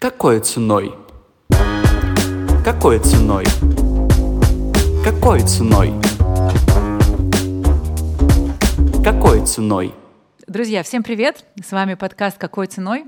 Какой 0.00 0.40
ценой? 0.40 0.94
Какой 2.64 2.98
ценой? 3.00 3.44
Какой 5.04 5.40
ценой? 5.42 5.92
Какой 9.04 9.44
ценой? 9.44 9.94
Друзья, 10.46 10.82
всем 10.84 11.02
привет! 11.02 11.44
С 11.62 11.70
вами 11.72 11.96
подкаст 11.96 12.38
«Какой 12.38 12.66
ценой?». 12.66 13.04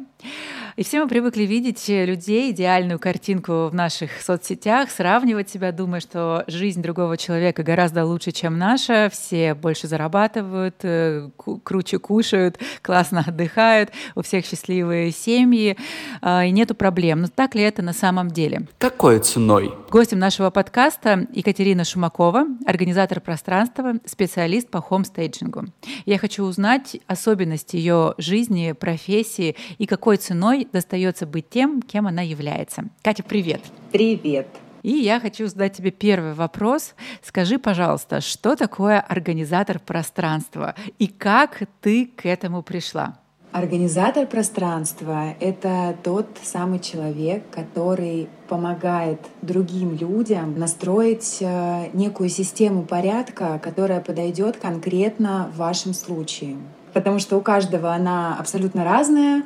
И 0.76 0.84
все 0.84 1.02
мы 1.02 1.08
привыкли 1.08 1.42
видеть 1.42 1.86
людей, 1.88 2.50
идеальную 2.50 2.98
картинку 2.98 3.68
в 3.68 3.74
наших 3.74 4.22
соцсетях, 4.22 4.90
сравнивать 4.90 5.50
себя, 5.50 5.70
думая, 5.70 6.00
что 6.00 6.44
жизнь 6.46 6.80
другого 6.80 7.18
человека 7.18 7.62
гораздо 7.62 8.06
лучше, 8.06 8.32
чем 8.32 8.56
наша. 8.56 9.10
Все 9.12 9.52
больше 9.52 9.86
зарабатывают, 9.86 10.76
э, 10.82 11.28
круче 11.62 11.98
кушают, 11.98 12.58
классно 12.82 13.22
отдыхают, 13.26 13.90
у 14.14 14.22
всех 14.22 14.46
счастливые 14.46 15.10
семьи, 15.10 15.76
а, 16.22 16.46
и 16.46 16.50
нету 16.50 16.74
проблем. 16.74 17.20
Но 17.20 17.28
так 17.28 17.54
ли 17.54 17.60
это 17.62 17.82
на 17.82 17.92
самом 17.92 18.30
деле? 18.30 18.66
Какой 18.78 19.18
ценой? 19.18 19.74
Гостем 19.90 20.20
нашего 20.20 20.48
подкаста 20.48 21.26
Екатерина 21.34 21.84
Шумакова, 21.84 22.46
организатор 22.64 23.20
пространства, 23.20 23.96
специалист 24.06 24.70
по 24.70 24.80
хомстейджингу. 24.80 25.66
Я 26.06 26.16
хочу 26.16 26.44
узнать 26.44 26.96
особенности 27.06 27.76
ее 27.76 28.14
жизни, 28.16 28.72
профессии 28.72 29.54
и 29.76 29.86
какой 29.86 30.16
ценой 30.16 30.61
достается 30.70 31.26
быть 31.26 31.48
тем, 31.48 31.82
кем 31.82 32.06
она 32.06 32.22
является. 32.22 32.84
Катя, 33.02 33.22
привет! 33.22 33.60
Привет! 33.90 34.46
И 34.82 34.90
я 34.90 35.20
хочу 35.20 35.46
задать 35.46 35.74
тебе 35.74 35.90
первый 35.90 36.34
вопрос. 36.34 36.94
Скажи, 37.22 37.58
пожалуйста, 37.58 38.20
что 38.20 38.56
такое 38.56 39.00
организатор 39.00 39.78
пространства 39.78 40.74
и 40.98 41.06
как 41.06 41.62
ты 41.80 42.06
к 42.06 42.26
этому 42.26 42.62
пришла? 42.62 43.16
Организатор 43.52 44.26
пространства— 44.26 45.34
это 45.40 45.94
тот 46.02 46.26
самый 46.42 46.78
человек, 46.78 47.44
который 47.50 48.28
помогает 48.48 49.20
другим 49.42 49.94
людям 49.94 50.58
настроить 50.58 51.36
э, 51.40 51.90
некую 51.92 52.30
систему 52.30 52.84
порядка, 52.84 53.60
которая 53.62 54.00
подойдет 54.00 54.56
конкретно 54.56 55.50
в 55.52 55.58
вашем 55.58 55.92
случае 55.92 56.56
потому 56.92 57.18
что 57.18 57.36
у 57.36 57.40
каждого 57.40 57.92
она 57.92 58.36
абсолютно 58.38 58.84
разная, 58.84 59.44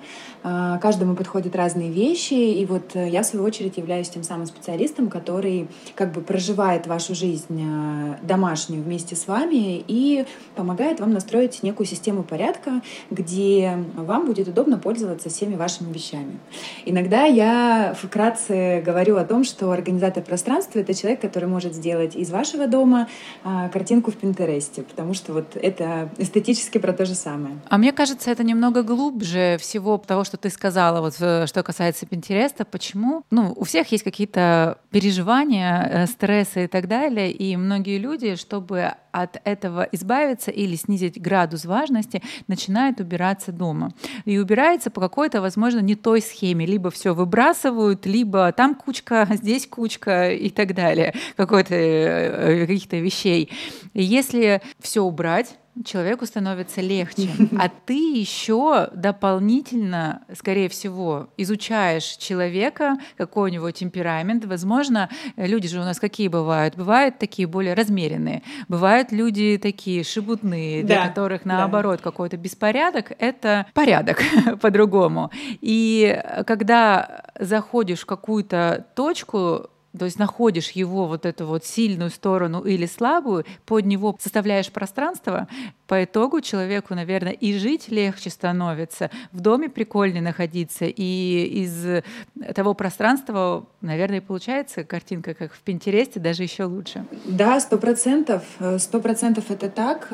каждому 0.80 1.16
подходят 1.16 1.56
разные 1.56 1.91
вещи, 1.91 2.34
и 2.34 2.64
вот 2.66 2.94
э, 2.94 3.08
я, 3.08 3.22
в 3.22 3.27
свою 3.27 3.44
очередь, 3.44 3.77
являюсь 3.77 4.08
тем 4.08 4.22
самым 4.22 4.47
специалистом, 4.47 5.08
который 5.08 5.69
как 5.94 6.12
бы 6.12 6.20
проживает 6.20 6.86
вашу 6.86 7.14
жизнь 7.14 7.61
э, 7.61 8.16
домашнюю 8.22 8.83
вместе 8.83 9.17
с 9.17 9.27
вами 9.27 9.84
и 9.89 10.24
помогает 10.55 11.00
вам 11.00 11.12
настроить 11.12 11.62
некую 11.62 11.86
систему 11.86 12.22
порядка, 12.22 12.83
где 13.11 13.78
вам 13.97 14.27
будет 14.27 14.48
удобно 14.48 14.78
пользоваться 14.78 15.28
всеми 15.28 15.56
вашими 15.56 15.92
вещами. 15.92 16.39
Иногда 16.84 17.24
я 17.24 17.94
вкратце 18.00 18.83
говорю 18.84 19.17
о 19.17 19.24
том, 19.24 19.44
что 19.44 19.70
организатор 19.70 20.22
пространства— 20.22 20.78
это 20.80 20.94
человек, 20.94 21.20
который 21.20 21.48
может 21.48 21.74
сделать 21.74 22.14
из 22.14 22.30
вашего 22.30 22.67
дома 22.67 23.08
а, 23.44 23.69
картинку 23.69 24.11
в 24.11 24.17
Пинтересте, 24.17 24.83
потому 24.83 25.14
что 25.14 25.33
вот 25.33 25.56
это 25.56 26.11
эстетически 26.19 26.78
про 26.78 26.92
то 26.92 27.05
же 27.05 27.14
самое. 27.14 27.58
А 27.69 27.78
мне 27.78 27.92
кажется, 27.92 28.30
это 28.30 28.44
немного 28.44 28.83
глубже 28.83 29.56
всего 29.61 29.98
того, 29.98 30.24
что 30.24 30.36
ты 30.37 30.51
сказала, 30.51 31.01
вот 31.01 31.15
э, 31.20 31.47
что 31.47 31.62
касается 31.62 32.06
Пинтереста. 32.06 32.65
Почему? 32.65 33.23
Ну, 33.31 33.53
у 33.56 33.65
всех 33.65 33.91
есть 33.92 34.05
какие-то 34.05 34.79
переживания, 34.91 35.89
э, 35.89 36.06
стрессы 36.06 36.65
и 36.65 36.67
так 36.67 36.89
далее, 36.89 37.31
и 37.33 37.56
многие 37.56 37.98
люди, 37.98 38.37
чтобы 38.37 38.92
от 39.12 39.41
этого 39.45 39.89
избавиться 39.92 40.51
или 40.51 40.77
снизить 40.77 41.20
градус 41.20 41.64
важности, 41.64 42.23
начинают 42.48 43.01
убираться 43.01 43.51
дома. 43.51 43.92
И 44.27 44.39
убирается 44.39 44.91
по 44.91 45.01
какой-то, 45.01 45.41
возможно, 45.41 45.81
не 45.81 45.95
той 45.95 46.20
схеме. 46.20 46.67
Либо 46.67 46.91
все 46.91 47.14
выбрасывают, 47.14 48.05
либо 48.05 48.53
там 48.53 48.75
кучка, 48.75 49.27
здесь 49.34 49.67
кучка 49.67 50.33
и 50.33 50.51
так 50.51 50.75
далее, 50.75 51.14
э, 51.37 52.67
каких-то 52.67 52.97
вещей. 52.97 53.51
И 53.95 54.03
если 54.03 54.61
все 54.81 55.03
убрать, 55.03 55.57
человеку 55.85 56.27
становится 56.27 56.81
легче. 56.81 57.29
А 57.59 57.69
ты 57.69 58.19
еще 58.19 58.91
дополнительно, 58.95 60.23
скорее 60.35 60.69
всего, 60.69 61.29
изучаешь 61.37 62.17
человека, 62.17 62.97
какой 63.17 63.51
у 63.51 63.53
него 63.53 63.70
темперамент. 63.70 64.45
Возможно, 64.45 65.09
люди 65.36 65.69
же 65.69 65.81
у 65.81 65.85
нас 65.85 65.98
какие 65.98 66.29
бывают? 66.29 66.77
Бывают 66.77 67.19
такие 67.19 67.48
более 67.48 67.75
размеренные, 67.75 68.42
бывают 68.69 69.11
люди 69.11 69.59
такие 69.61 70.05
шебутные, 70.05 70.83
для 70.83 70.97
да, 70.97 71.09
которых 71.09 71.45
наоборот 71.45 71.98
да. 71.98 72.03
какой-то 72.05 72.36
беспорядок— 72.36 73.13
это 73.19 73.67
порядок 73.73 74.23
по-другому. 74.61 75.31
И 75.61 76.23
когда 76.47 77.23
заходишь 77.39 78.01
в 78.01 78.07
какую-то 78.07 78.86
точку, 78.95 79.70
то 79.96 80.05
есть 80.05 80.18
находишь 80.18 80.70
его 80.70 81.07
вот 81.07 81.27
эту 81.27 81.46
вот 81.46 81.64
сильную 81.64 82.11
сторону 82.11 82.61
или 82.61 82.86
слабую, 82.86 83.45
под 83.64 83.86
него 83.86 84.17
составляешь 84.20 84.70
пространство, 84.70 85.48
по 85.86 86.02
итогу 86.02 86.40
человеку, 86.40 86.95
наверное, 86.95 87.33
и 87.33 87.57
жить 87.57 87.89
легче 87.89 88.30
становится, 88.30 89.11
в 89.33 89.40
доме 89.40 89.68
прикольнее 89.68 90.23
находиться, 90.23 90.85
и 90.85 91.62
из 91.62 92.02
того 92.55 92.74
пространства, 92.74 93.67
наверное, 93.80 94.20
получается 94.20 94.83
картинка, 94.83 95.35
как 95.35 95.52
в 95.52 95.61
Пинтересте, 95.61 96.18
даже 96.18 96.42
еще 96.42 96.64
лучше. 96.64 97.05
Да, 97.24 97.61
сто 97.61 97.79
процентов, 97.79 98.42
сто 98.79 99.01
процентов 99.01 99.51
это 99.51 99.68
так. 99.68 100.08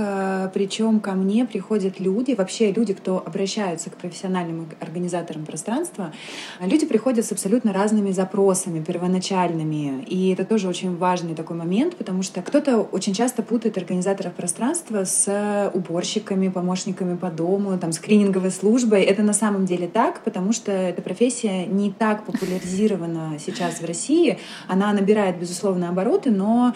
Причем 0.53 1.00
ко 1.00 1.12
мне 1.12 1.47
приходят 1.47 2.00
люди, 2.00 2.32
вообще 2.32 2.71
люди, 2.71 2.92
кто 2.92 3.22
обращаются 3.25 3.88
к 3.88 3.97
профессиональным 3.97 4.69
организаторам 4.81 5.47
пространства, 5.47 6.12
люди 6.60 6.87
приходят 6.87 7.25
с 7.25 7.32
абсолютно 7.32 7.72
разными 7.72 8.10
запросами 8.10 8.84
первоначальными, 8.84 9.72
и 9.72 10.31
это 10.33 10.44
тоже 10.44 10.69
очень 10.69 10.97
важный 10.97 11.34
такой 11.34 11.56
момент, 11.56 11.97
потому 11.97 12.22
что 12.22 12.43
кто-то 12.43 12.78
очень 12.78 13.15
часто 13.15 13.43
путает 13.43 13.77
организаторов 13.77 14.34
пространства 14.34 15.05
с 15.05 15.71
уборщиками, 15.75 16.49
помощниками 16.49 17.16
по 17.16 17.31
дому, 17.31 17.78
там, 17.78 17.93
скрининговой 17.93 18.50
службой. 18.50 19.03
Это 19.03 19.22
на 19.22 19.33
самом 19.33 19.66
деле 19.66 19.88
так, 19.88 20.22
потому 20.25 20.53
что 20.53 20.72
эта 20.72 21.03
профессия 21.03 21.66
не 21.66 21.91
так 21.91 22.25
популяризирована 22.25 23.38
сейчас 23.44 23.81
в 23.81 23.84
России. 23.84 24.38
Она 24.69 24.93
набирает, 24.93 25.38
безусловно, 25.38 25.89
обороты, 25.89 26.31
но 26.31 26.75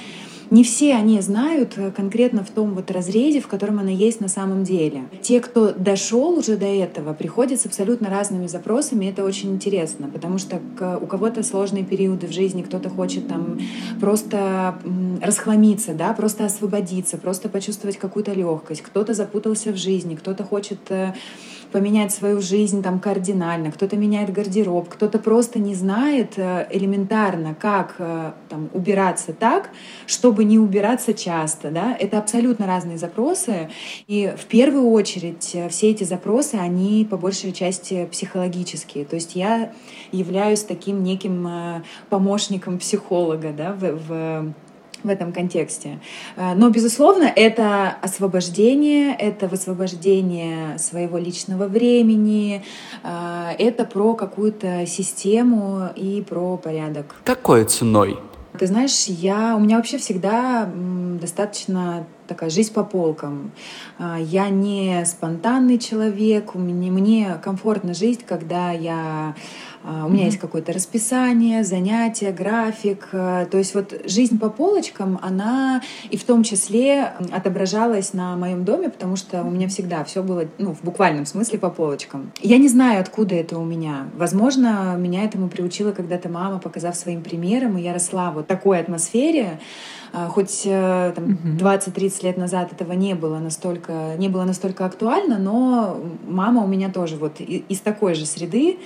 не 0.48 0.62
все 0.62 0.94
они 0.94 1.20
знают 1.20 1.76
конкретно 1.96 2.44
в 2.44 2.50
том 2.50 2.74
вот 2.74 2.92
разрезе, 2.92 3.40
в 3.40 3.48
котором 3.48 3.80
она 3.80 3.90
есть 3.90 4.20
на 4.20 4.28
самом 4.28 4.62
деле. 4.62 5.02
Те, 5.20 5.40
кто 5.40 5.72
дошел 5.72 6.38
уже 6.38 6.56
до 6.56 6.66
этого, 6.66 7.14
приходят 7.14 7.60
с 7.60 7.66
абсолютно 7.66 8.10
разными 8.10 8.46
запросами, 8.46 9.06
это 9.06 9.24
очень 9.24 9.52
интересно, 9.52 10.08
потому 10.08 10.38
что 10.38 10.60
у 11.00 11.06
кого-то 11.06 11.42
сложные 11.42 11.82
периоды 11.82 12.28
в 12.28 12.32
жизни, 12.32 12.62
кто-то 12.76 12.94
хочет 12.94 13.28
там 13.28 13.58
просто 14.00 14.78
расхламиться, 15.22 15.94
да, 15.94 16.12
просто 16.12 16.44
освободиться, 16.44 17.16
просто 17.16 17.48
почувствовать 17.48 17.96
какую-то 17.96 18.32
легкость, 18.32 18.82
кто-то 18.82 19.14
запутался 19.14 19.72
в 19.72 19.76
жизни, 19.76 20.14
кто-то 20.14 20.44
хочет 20.44 20.78
э, 20.90 21.14
поменять 21.76 22.10
свою 22.10 22.40
жизнь 22.40 22.82
там 22.82 22.98
кардинально, 22.98 23.70
кто-то 23.70 23.98
меняет 23.98 24.32
гардероб, 24.32 24.88
кто-то 24.88 25.18
просто 25.18 25.58
не 25.58 25.74
знает 25.74 26.38
э, 26.38 26.66
элементарно, 26.70 27.54
как 27.54 27.96
э, 27.98 28.32
там, 28.48 28.70
убираться 28.72 29.34
так, 29.34 29.68
чтобы 30.06 30.44
не 30.44 30.58
убираться 30.58 31.12
часто. 31.12 31.70
Да? 31.70 31.94
Это 32.00 32.16
абсолютно 32.16 32.66
разные 32.66 32.96
запросы. 32.96 33.68
И 34.06 34.32
в 34.38 34.46
первую 34.46 34.90
очередь 34.90 35.50
э, 35.52 35.68
все 35.68 35.90
эти 35.90 36.04
запросы, 36.04 36.54
они 36.54 37.04
по 37.04 37.18
большей 37.18 37.52
части 37.52 38.08
психологические. 38.10 39.04
То 39.04 39.16
есть 39.16 39.36
я 39.36 39.74
являюсь 40.12 40.62
таким 40.62 41.04
неким 41.04 41.82
помощником 42.08 42.78
психолога 42.78 43.52
да, 43.52 43.74
в, 43.74 44.00
в 44.08 44.54
в 45.06 45.08
этом 45.08 45.32
контексте. 45.32 46.00
Э, 46.36 46.54
но, 46.54 46.70
безусловно, 46.70 47.24
это 47.24 47.96
освобождение, 48.02 49.14
это 49.14 49.48
высвобождение 49.48 50.78
своего 50.78 51.18
личного 51.18 51.66
времени, 51.66 52.62
э, 53.02 53.52
это 53.58 53.84
про 53.84 54.14
какую-то 54.14 54.86
систему 54.86 55.88
и 55.96 56.22
про 56.28 56.56
порядок. 56.56 57.14
Какой 57.24 57.64
ценой? 57.64 58.18
Ты 58.58 58.66
знаешь, 58.66 59.04
я, 59.06 59.54
у 59.56 59.60
меня 59.60 59.76
вообще 59.76 59.98
всегда 59.98 60.68
достаточно 61.20 62.06
такая 62.26 62.50
жизнь 62.50 62.72
по 62.72 62.84
полкам. 62.84 63.52
Э, 63.98 64.16
я 64.20 64.48
не 64.48 65.04
спонтанный 65.04 65.78
человек, 65.78 66.54
мне, 66.54 66.90
мне 66.90 67.38
комфортно 67.42 67.94
жить, 67.94 68.20
когда 68.26 68.70
я 68.70 69.34
а, 69.88 70.04
у 70.04 70.08
меня 70.08 70.24
mm-hmm. 70.24 70.26
есть 70.26 70.38
какое-то 70.38 70.72
расписание, 70.72 71.62
занятия, 71.62 72.32
график. 72.32 73.08
Э, 73.12 73.46
то 73.48 73.56
есть 73.56 73.72
вот 73.72 73.94
жизнь 74.04 74.36
по 74.36 74.50
полочкам, 74.50 75.20
она 75.22 75.80
и 76.10 76.16
в 76.16 76.24
том 76.24 76.42
числе 76.42 77.12
отображалась 77.30 78.12
на 78.12 78.34
моем 78.36 78.64
доме, 78.64 78.90
потому 78.90 79.14
что 79.14 79.42
у 79.42 79.50
меня 79.50 79.68
всегда 79.68 80.02
все 80.02 80.24
было, 80.24 80.46
ну, 80.58 80.74
в 80.74 80.82
буквальном 80.82 81.24
смысле 81.24 81.60
по 81.60 81.70
полочкам. 81.70 82.32
Я 82.42 82.58
не 82.58 82.68
знаю, 82.68 83.00
откуда 83.00 83.36
это 83.36 83.58
у 83.58 83.64
меня. 83.64 84.08
Возможно, 84.16 84.96
меня 84.98 85.22
этому 85.22 85.48
приучила 85.48 85.92
когда-то 85.92 86.28
мама, 86.28 86.58
показав 86.58 86.96
своим 86.96 87.22
примером, 87.22 87.78
и 87.78 87.82
я 87.82 87.92
росла 87.92 88.32
вот 88.32 88.46
в 88.46 88.48
такой 88.48 88.80
атмосфере. 88.80 89.60
А, 90.12 90.28
хоть 90.28 90.62
э, 90.64 91.12
там, 91.14 91.38
uh-huh. 91.44 91.58
20-30 91.58 92.15
лет 92.22 92.36
назад 92.36 92.72
этого 92.72 92.92
не 92.92 93.14
было 93.14 93.38
настолько, 93.38 94.14
не 94.16 94.28
было 94.28 94.44
настолько 94.44 94.84
актуально, 94.84 95.38
но 95.38 96.00
мама 96.26 96.64
у 96.64 96.66
меня 96.66 96.90
тоже 96.90 97.16
вот 97.16 97.40
из 97.40 97.80
такой 97.80 98.14
же 98.14 98.26
среды, 98.26 98.78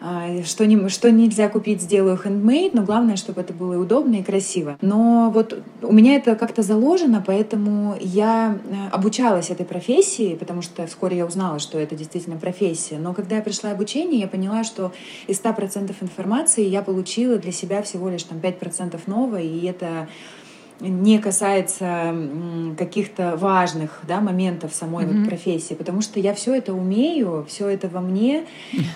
а, 0.00 0.42
что, 0.44 0.64
не, 0.64 0.88
что 0.88 1.10
нельзя 1.10 1.48
купить, 1.48 1.82
сделаю 1.82 2.16
handmade, 2.22 2.70
но 2.72 2.82
главное, 2.82 3.16
чтобы 3.16 3.40
это 3.40 3.52
было 3.52 3.76
удобно, 3.76 4.16
и 4.16 4.22
красиво. 4.22 4.78
Но 4.80 5.30
вот 5.34 5.60
у 5.82 5.92
меня 5.92 6.14
это 6.14 6.36
как-то 6.36 6.62
заложено, 6.62 7.22
поэтому 7.26 7.96
я 8.00 8.58
э, 8.64 8.88
обучалась 8.92 9.50
этой 9.50 9.66
профессии, 9.66 10.36
потому 10.36 10.62
что 10.62 10.86
вскоре 10.86 11.16
я 11.16 11.26
узнала, 11.26 11.58
что 11.58 11.78
это 11.78 11.96
действительно 11.96 12.36
профессия. 12.36 12.98
Но 12.98 13.12
когда 13.12 13.36
я 13.36 13.42
пришла 13.42 13.72
обучение, 13.72 14.20
я 14.20 14.28
поняла, 14.28 14.62
что 14.62 14.92
из 15.26 15.40
100% 15.40 15.92
информации 16.00 16.64
я 16.64 16.82
получила 16.82 17.36
для 17.36 17.52
себя 17.52 17.82
всего 17.82 18.08
лишь 18.08 18.22
там 18.22 18.38
5% 18.38 19.00
нового, 19.06 19.40
и 19.40 19.66
это 19.66 20.08
не 20.80 21.18
касается 21.18 22.14
каких-то 22.76 23.36
важных 23.36 24.00
да, 24.06 24.20
моментов 24.20 24.74
самой 24.74 25.04
mm-hmm. 25.04 25.20
вот 25.20 25.28
профессии, 25.28 25.74
потому 25.74 26.00
что 26.00 26.20
я 26.20 26.34
все 26.34 26.54
это 26.54 26.72
умею, 26.72 27.44
все 27.48 27.68
это 27.68 27.88
во 27.88 28.00
мне, 28.00 28.44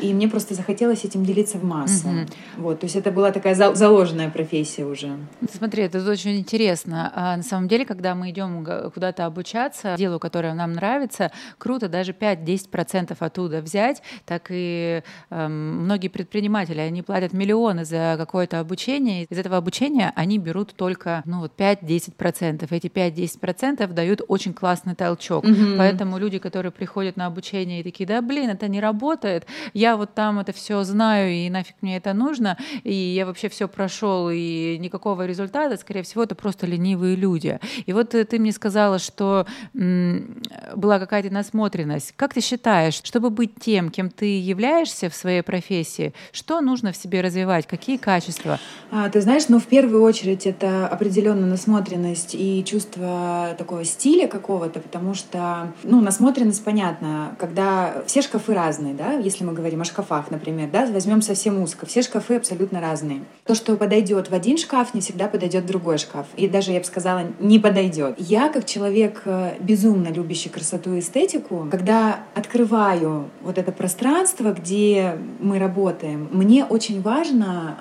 и 0.01 0.15
мне 0.15 0.29
просто 0.29 0.55
захотелось 0.55 1.05
этим 1.05 1.25
делиться 1.25 1.59
в 1.59 1.65
массы. 1.65 2.07
Mm-hmm. 2.07 2.29
Вот, 2.59 2.81
то 2.81 2.87
есть 2.87 2.97
это 2.97 3.11
была 3.11 3.33
такая 3.33 3.55
заложенная 3.55 4.31
профессия 4.31 4.85
уже. 4.85 5.17
Смотри, 5.53 5.85
это 5.85 6.09
очень 6.09 6.39
интересно. 6.39 7.13
А 7.15 7.37
на 7.37 7.43
самом 7.43 7.69
деле, 7.69 7.85
когда 7.85 8.15
мы 8.15 8.31
идем 8.31 8.65
куда-то 8.93 9.27
обучаться, 9.27 9.97
делу, 9.97 10.19
которое 10.19 10.55
нам 10.55 10.73
нравится, 10.73 11.33
круто 11.59 11.89
даже 11.89 12.13
5-10% 12.13 13.17
оттуда 13.19 13.61
взять, 13.61 14.03
так 14.25 14.47
и 14.51 15.03
э, 15.31 15.49
многие 15.49 16.09
предприниматели, 16.09 16.81
они 16.81 17.03
платят 17.03 17.33
миллионы 17.33 17.85
за 17.85 18.15
какое-то 18.19 18.61
обучение, 18.61 19.25
из 19.25 19.39
этого 19.39 19.57
обучения 19.57 20.13
они 20.15 20.39
берут 20.39 20.75
только 20.75 21.23
ну, 21.25 21.41
вот 21.41 21.53
5 21.53 21.72
5-10%. 21.73 22.67
Эти 22.71 22.87
5-10% 22.87 23.87
дают 23.93 24.23
очень 24.29 24.53
классный 24.55 24.95
толчок. 24.95 25.45
Mm-hmm. 25.45 25.77
Поэтому 25.79 26.19
люди, 26.19 26.39
которые 26.39 26.73
приходят 26.73 27.17
на 27.17 27.27
обучение 27.27 27.81
и 27.81 27.83
такие, 27.83 28.07
да, 28.07 28.23
блин, 28.23 28.51
это 28.51 28.69
не 28.69 28.81
работает, 28.81 29.47
я 29.75 29.97
вот 29.97 30.15
там 30.15 30.39
это 30.39 30.53
все 30.53 30.83
знаю, 30.85 31.33
и 31.33 31.51
нафиг 31.51 31.77
мне 31.81 31.97
это 31.97 32.13
нужно, 32.13 32.57
и 32.85 32.95
я 32.95 33.27
вообще 33.27 33.49
все 33.49 33.69
прошел, 33.69 34.31
и 34.31 34.77
никакого 34.79 35.27
результата, 35.27 35.77
скорее 35.77 36.03
всего, 36.03 36.23
это 36.23 36.35
просто 36.35 36.67
ленивые 36.67 37.17
люди. 37.17 37.59
И 37.87 37.93
вот 37.93 38.11
ты 38.11 38.39
мне 38.39 38.53
сказала, 38.53 38.99
что 38.99 39.47
м- 39.75 40.43
была 40.77 40.99
какая-то 40.99 41.31
насмотренность. 41.33 42.13
Как 42.17 42.35
ты 42.35 42.41
считаешь, 42.41 43.01
чтобы 43.03 43.31
быть 43.31 43.53
тем, 43.61 43.91
кем 43.91 44.11
ты 44.11 44.39
являешься 44.41 45.09
в 45.09 45.15
своей 45.15 45.43
профессии, 45.43 46.13
что 46.33 46.61
нужно 46.61 46.93
в 46.93 46.97
себе 46.97 47.21
развивать, 47.21 47.67
какие 47.67 47.97
качества? 47.97 48.59
А, 48.91 49.09
ты 49.09 49.21
знаешь, 49.21 49.45
ну, 49.49 49.59
в 49.59 49.67
первую 49.67 50.03
очередь, 50.03 50.47
это 50.47 50.87
определенно 50.87 51.47
насмотренность 51.63 52.35
и 52.35 52.65
чувство 52.65 53.55
такого 53.57 53.85
стиля 53.85 54.27
какого-то, 54.27 54.81
потому 54.81 55.15
что, 55.15 55.73
ну, 55.85 56.01
насмотренность, 56.01 56.65
понятно, 56.65 57.37
когда 57.39 58.03
все 58.07 58.23
шкафы 58.23 58.55
разные, 58.55 58.95
да, 58.95 59.13
если 59.13 59.45
мы 59.45 59.53
говорим 59.53 59.81
о 59.81 59.85
шкафах, 59.85 60.31
например, 60.31 60.69
да, 60.73 60.87
возьмем 60.87 61.23
совсем 61.23 61.63
узко, 61.63 61.87
все 61.87 62.03
шкафы 62.03 62.37
абсолютно 62.37 62.81
разные. 62.81 63.23
То, 63.45 63.55
что 63.55 63.77
подойдет 63.77 64.29
в 64.29 64.35
один 64.35 64.59
шкаф, 64.59 64.93
не 64.95 65.01
всегда 65.01 65.29
подойдет 65.29 65.65
в 65.65 65.67
другой 65.67 65.99
шкаф. 65.99 66.27
И 66.37 66.49
даже, 66.49 66.73
я 66.73 66.81
бы 66.81 66.85
сказала, 66.85 67.23
не 67.39 67.59
подойдет. 67.59 68.17
Я, 68.19 68.49
как 68.49 68.65
человек 68.65 69.23
э, 69.25 69.55
безумно 69.61 70.09
любящий 70.09 70.49
красоту 70.49 70.95
и 70.95 70.99
эстетику, 70.99 71.69
когда 71.71 72.21
открываю 72.35 73.31
вот 73.43 73.59
это 73.59 73.71
пространство, 73.71 74.53
где 74.53 75.17
мы 75.41 75.59
работаем, 75.59 76.29
мне 76.33 76.65
очень 76.65 77.03
важно, 77.03 77.77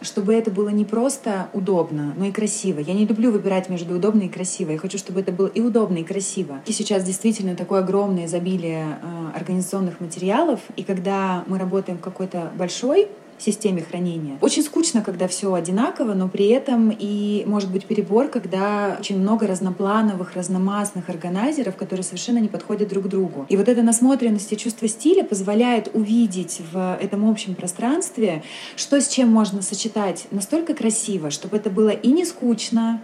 чтобы 0.00 0.34
это 0.34 0.50
было 0.50 0.70
не 0.70 0.84
просто 0.84 1.48
удобно, 1.52 2.14
но 2.16 2.26
и 2.26 2.32
красиво. 2.32 2.80
Я 2.80 2.94
не 2.94 3.06
люблю 3.10 3.30
выбирать 3.30 3.68
между 3.68 3.96
удобно 3.96 4.22
и 4.22 4.28
красиво. 4.28 4.70
Я 4.70 4.78
хочу, 4.78 4.96
чтобы 4.96 5.20
это 5.20 5.32
было 5.32 5.48
и 5.48 5.60
удобно, 5.60 5.98
и 5.98 6.04
красиво. 6.04 6.60
И 6.66 6.72
сейчас 6.72 7.04
действительно 7.04 7.56
такое 7.56 7.80
огромное 7.80 8.26
изобилие 8.26 8.98
э, 9.02 9.36
организационных 9.36 10.00
материалов. 10.00 10.60
И 10.76 10.84
когда 10.84 11.44
мы 11.46 11.58
работаем 11.58 11.98
в 11.98 12.00
какой-то 12.00 12.50
большой 12.56 13.08
системе 13.40 13.82
хранения. 13.82 14.38
Очень 14.40 14.62
скучно, 14.62 15.02
когда 15.02 15.26
все 15.28 15.52
одинаково, 15.54 16.14
но 16.14 16.28
при 16.28 16.48
этом 16.48 16.94
и 16.96 17.44
может 17.46 17.70
быть 17.70 17.86
перебор, 17.86 18.28
когда 18.28 18.96
очень 19.00 19.18
много 19.18 19.46
разноплановых, 19.46 20.34
разномастных 20.34 21.08
органайзеров, 21.08 21.76
которые 21.76 22.04
совершенно 22.04 22.38
не 22.38 22.48
подходят 22.48 22.88
друг 22.88 23.08
другу. 23.08 23.46
И 23.48 23.56
вот 23.56 23.68
эта 23.68 23.82
насмотренность 23.82 24.52
и 24.52 24.56
чувство 24.56 24.88
стиля 24.88 25.24
позволяет 25.24 25.90
увидеть 25.94 26.60
в 26.72 26.98
этом 27.00 27.28
общем 27.28 27.54
пространстве, 27.54 28.42
что 28.76 29.00
с 29.00 29.08
чем 29.08 29.30
можно 29.30 29.62
сочетать 29.62 30.26
настолько 30.30 30.74
красиво, 30.74 31.30
чтобы 31.30 31.56
это 31.56 31.70
было 31.70 31.90
и 31.90 32.08
не 32.12 32.24
скучно, 32.24 33.02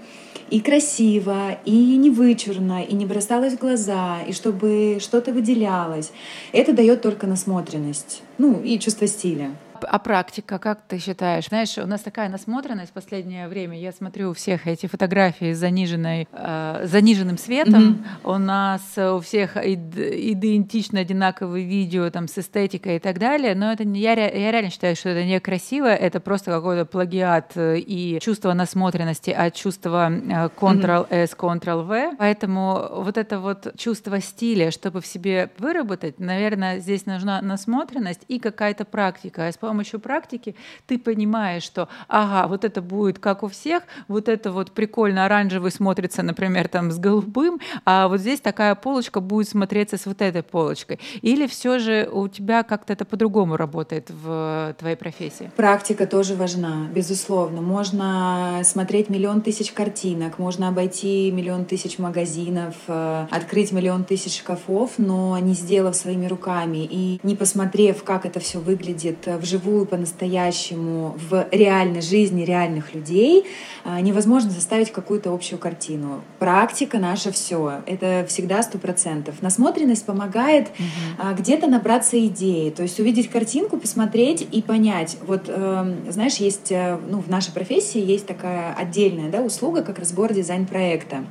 и 0.51 0.61
красиво, 0.61 1.59
и 1.65 1.97
не 1.97 2.11
вычурно, 2.11 2.83
и 2.83 2.95
не 2.95 3.07
бросалось 3.07 3.55
в 3.55 3.59
глаза, 3.59 4.23
и 4.23 4.33
чтобы 4.33 4.99
что-то 5.01 5.33
выделялось. 5.33 6.13
Это 6.53 6.73
дает 6.73 7.03
только 7.03 7.27
насмотренность, 7.27 8.23
ну 8.39 8.61
и 8.63 8.79
чувство 8.79 9.07
стиля. 9.07 9.51
А 9.85 9.99
практика, 9.99 10.59
как 10.59 10.81
ты 10.89 10.99
считаешь? 10.99 11.49
Знаешь, 11.49 11.77
у 11.79 11.87
нас 11.87 12.01
такая 12.01 12.29
насмотренность 12.29 12.91
в 12.91 12.95
последнее 12.95 13.49
время. 13.49 13.79
Я 13.79 13.93
смотрю 13.93 14.31
у 14.31 14.35
всех 14.35 14.67
эти 14.67 14.87
фотографии 14.87 15.53
с 15.53 15.59
заниженной, 15.59 16.29
э, 16.33 16.81
заниженным 16.85 17.39
светом. 17.39 18.05
Mm-hmm. 18.25 18.35
У 18.35 18.39
нас 18.39 18.83
у 18.97 19.21
всех 19.21 19.57
идентично 19.57 21.01
одинаковые 21.01 21.67
видео 21.67 22.11
там, 22.11 22.29
с 22.29 22.39
эстетикой 22.39 22.97
и 22.97 22.99
так 22.99 23.19
далее. 23.19 23.55
Но 23.55 23.73
это 23.73 23.85
не, 23.85 24.01
я, 24.01 24.13
я 24.13 24.51
реально 24.53 24.71
считаю, 24.71 24.97
что 24.97 25.11
это 25.11 25.25
некрасиво. 25.25 25.87
Это 25.87 26.21
просто 26.21 26.51
какой-то 26.51 26.85
плагиат 26.85 27.53
э, 27.57 27.79
и 27.79 28.19
чувство 28.21 28.53
насмотренности 28.53 29.31
от 29.31 29.55
чувства 29.55 30.11
Ctrl-S, 30.11 31.37
Ctrl-V. 31.37 32.17
Поэтому 32.19 32.89
вот 32.91 33.19
это 33.19 33.41
вот 33.41 33.75
чувство 33.77 34.21
стиля, 34.21 34.71
чтобы 34.71 35.01
в 35.01 35.07
себе 35.07 35.51
выработать, 35.59 36.19
наверное, 36.19 36.79
здесь 36.79 37.07
нужна 37.07 37.41
насмотренность 37.43 38.23
и 38.29 38.39
какая-то 38.39 38.85
практика. 38.85 39.51
С 39.51 39.57
помощью 39.67 40.01
практики 40.01 40.55
ты 40.87 40.99
понимаешь, 40.99 41.65
что, 41.65 41.89
ага, 42.09 42.47
вот 42.47 42.65
это 42.65 42.81
будет 42.81 43.19
как 43.19 43.43
у 43.43 43.49
всех, 43.49 43.83
вот 44.09 44.29
это 44.29 44.53
вот 44.53 44.71
прикольно 44.73 45.25
оранжевый 45.25 45.71
смотрится, 45.71 46.23
например, 46.23 46.69
там 46.69 46.91
с 46.91 46.99
голубым, 46.99 47.59
а 47.85 48.09
вот 48.09 48.21
здесь 48.21 48.41
такая 48.41 48.75
полочка 48.75 49.21
будет 49.21 49.49
смотреться 49.49 49.97
с 49.97 50.07
вот 50.07 50.23
этой 50.23 50.43
полочкой. 50.43 51.01
Или 51.23 51.47
все 51.47 51.79
же 51.79 52.09
у 52.13 52.29
тебя 52.29 52.63
как-то 52.63 52.93
это 52.93 53.05
по-другому 53.05 53.57
работает 53.57 54.11
в 54.11 54.75
твоей 54.79 54.97
профессии? 54.97 55.51
Практика 55.57 56.07
тоже 56.07 56.35
важна, 56.35 56.87
безусловно. 56.95 57.61
Можно 57.61 58.61
смотреть 58.63 59.11
миллион 59.11 59.41
тысяч 59.41 59.73
картинок, 59.73 60.39
можно 60.39 60.69
обойти 60.69 61.31
миллион 61.33 61.65
тысяч 61.65 61.99
магазинов, 61.99 62.75
э, 62.87 63.27
открыть 63.31 63.73
миллион 63.73 64.05
тысяч 64.05 64.39
шкафов, 64.39 64.93
но 64.99 65.39
не 65.39 65.55
сделав 65.55 65.97
своими 65.97 66.27
руками 66.27 66.87
и 66.89 67.19
не 67.23 67.35
посмотрев, 67.35 68.05
как 68.05 68.27
это 68.27 68.39
все 68.39 68.61
выглядит 68.61 69.27
вживую, 69.27 69.56
вживую, 69.57 69.87
по-настоящему, 69.87 71.17
в 71.29 71.47
реальной 71.51 72.03
жизни 72.03 72.43
реальных 72.43 72.95
людей, 72.95 73.45
а, 73.85 74.01
невозможно 74.01 74.51
заставить 74.51 74.93
какую-то 74.93 75.33
общую 75.33 75.59
картину. 75.59 76.23
Практика 76.39 76.99
наша 76.99 77.33
все. 77.33 77.81
Это 77.87 78.25
всегда 78.29 78.63
сто 78.63 78.79
процентов. 78.79 79.43
Насмотренность 79.43 80.05
помогает 80.05 80.69
угу. 80.69 81.37
где-то 81.39 81.67
набраться 81.67 82.25
идеи, 82.27 82.71
то 82.71 82.83
есть 82.83 82.99
увидеть 83.01 83.31
картинку, 83.31 83.77
посмотреть 83.77 84.47
и 84.51 84.63
понять. 84.63 85.17
Вот, 85.27 85.45
эм, 85.49 86.11
знаешь, 86.11 86.37
есть, 86.37 86.71
э, 86.71 86.99
ну, 87.09 87.21
в 87.21 87.29
нашей 87.29 87.53
профессии 87.53 88.01
есть 88.01 88.27
такая 88.27 88.75
отдельная 88.75 89.31
да, 89.31 89.41
услуга, 89.41 89.83
как 89.83 89.99
разбор 89.99 90.33
дизайн-проекта. 90.33 91.25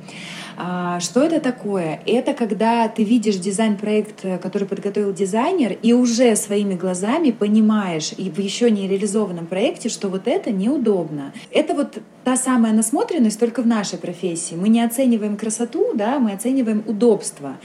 А, 0.58 1.00
что 1.00 1.22
это 1.22 1.40
такое? 1.40 2.00
Это 2.06 2.32
когда 2.32 2.88
ты 2.88 3.04
видишь 3.04 3.36
дизайн-проект, 3.36 4.24
э, 4.24 4.38
который 4.38 4.66
подготовил 4.66 5.12
дизайнер, 5.12 5.76
и 5.82 5.92
уже 5.92 6.34
своими 6.36 6.74
глазами 6.74 7.30
понимаешь 7.30 8.12
и 8.16 8.30
в 8.30 8.38
еще 8.38 8.70
не 8.70 8.88
реализованном 8.88 9.46
проекте, 9.46 9.88
что 9.88 10.08
вот 10.08 10.26
это 10.26 10.50
неудобно. 10.50 11.32
Это 11.50 11.74
вот 11.74 11.98
та 12.24 12.36
самая 12.36 12.72
насмотренность 12.72 13.38
только 13.38 13.62
в 13.62 13.66
нашей 13.66 13.98
профессии. 13.98 14.54
Мы 14.54 14.68
не 14.68 14.82
оцениваем 14.82 15.36
красоту, 15.36 15.92
да, 15.94 16.18
мы 16.18 16.32
оцениваем 16.32 16.82
удобство. 16.86 17.56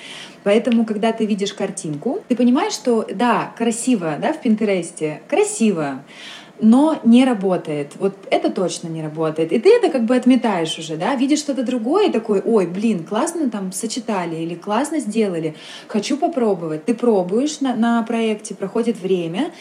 Поэтому, 0.44 0.86
когда 0.86 1.12
ты 1.12 1.26
видишь 1.26 1.54
картинку, 1.54 2.20
ты 2.28 2.36
понимаешь, 2.36 2.74
что 2.74 3.08
да, 3.14 3.54
красиво, 3.58 4.18
да, 4.22 4.34
в 4.34 4.42
Пинтересте, 4.42 5.22
красиво, 5.28 6.04
но 6.62 7.00
не 7.04 7.26
работает. 7.26 7.94
Вот 8.00 8.16
это 8.30 8.52
точно 8.52 8.88
не 8.88 9.02
работает. 9.02 9.52
И 9.52 9.60
ты 9.60 9.70
это 9.76 9.90
как 9.90 10.06
бы 10.06 10.16
отметаешь 10.16 10.78
уже, 10.78 10.96
да, 10.96 11.16
видишь 11.16 11.40
что-то 11.40 11.64
другое 11.64 12.08
и 12.10 12.12
такой, 12.12 12.42
ой, 12.42 12.68
блин, 12.68 13.04
классно 13.04 13.50
там 13.50 13.72
сочетали 13.72 14.36
или 14.36 14.54
классно 14.54 15.00
сделали, 15.00 15.56
хочу 15.88 16.18
попробовать. 16.18 16.86
Ты 16.86 16.94
пробуешь 16.94 17.60
на, 17.62 17.76
на 17.76 18.04
проекте, 18.04 18.54
проходит 18.54 19.00
время, 19.00 19.52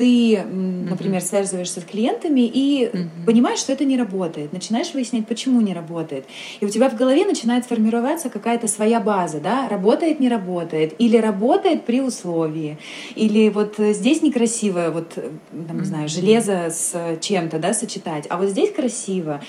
ты, 0.00 0.42
например, 0.42 1.20
связываешься 1.20 1.82
с 1.82 1.84
клиентами 1.84 2.40
и 2.40 2.90
понимаешь, 3.26 3.58
что 3.58 3.74
это 3.74 3.84
не 3.84 3.98
работает. 3.98 4.50
Начинаешь 4.50 4.94
выяснять, 4.94 5.26
почему 5.26 5.60
не 5.60 5.74
работает. 5.74 6.24
И 6.60 6.64
у 6.64 6.70
тебя 6.70 6.88
в 6.88 6.96
голове 6.96 7.26
начинает 7.26 7.66
формироваться 7.66 8.30
какая-то 8.30 8.66
своя 8.66 8.98
база, 8.98 9.40
да, 9.40 9.68
работает, 9.68 10.18
не 10.18 10.30
работает, 10.30 10.94
или 10.98 11.18
работает 11.18 11.84
при 11.84 12.00
условии, 12.00 12.78
или 13.14 13.50
вот 13.50 13.74
здесь 13.76 14.22
некрасиво, 14.22 14.90
вот, 14.90 15.18
там, 15.68 15.78
не 15.78 15.84
знаю, 15.84 16.08
железо 16.08 16.70
с 16.70 17.18
чем-то, 17.20 17.58
да, 17.58 17.74
сочетать. 17.74 18.24
А 18.30 18.38
вот 18.38 18.48
здесь 18.48 18.72
красиво. 18.72 19.42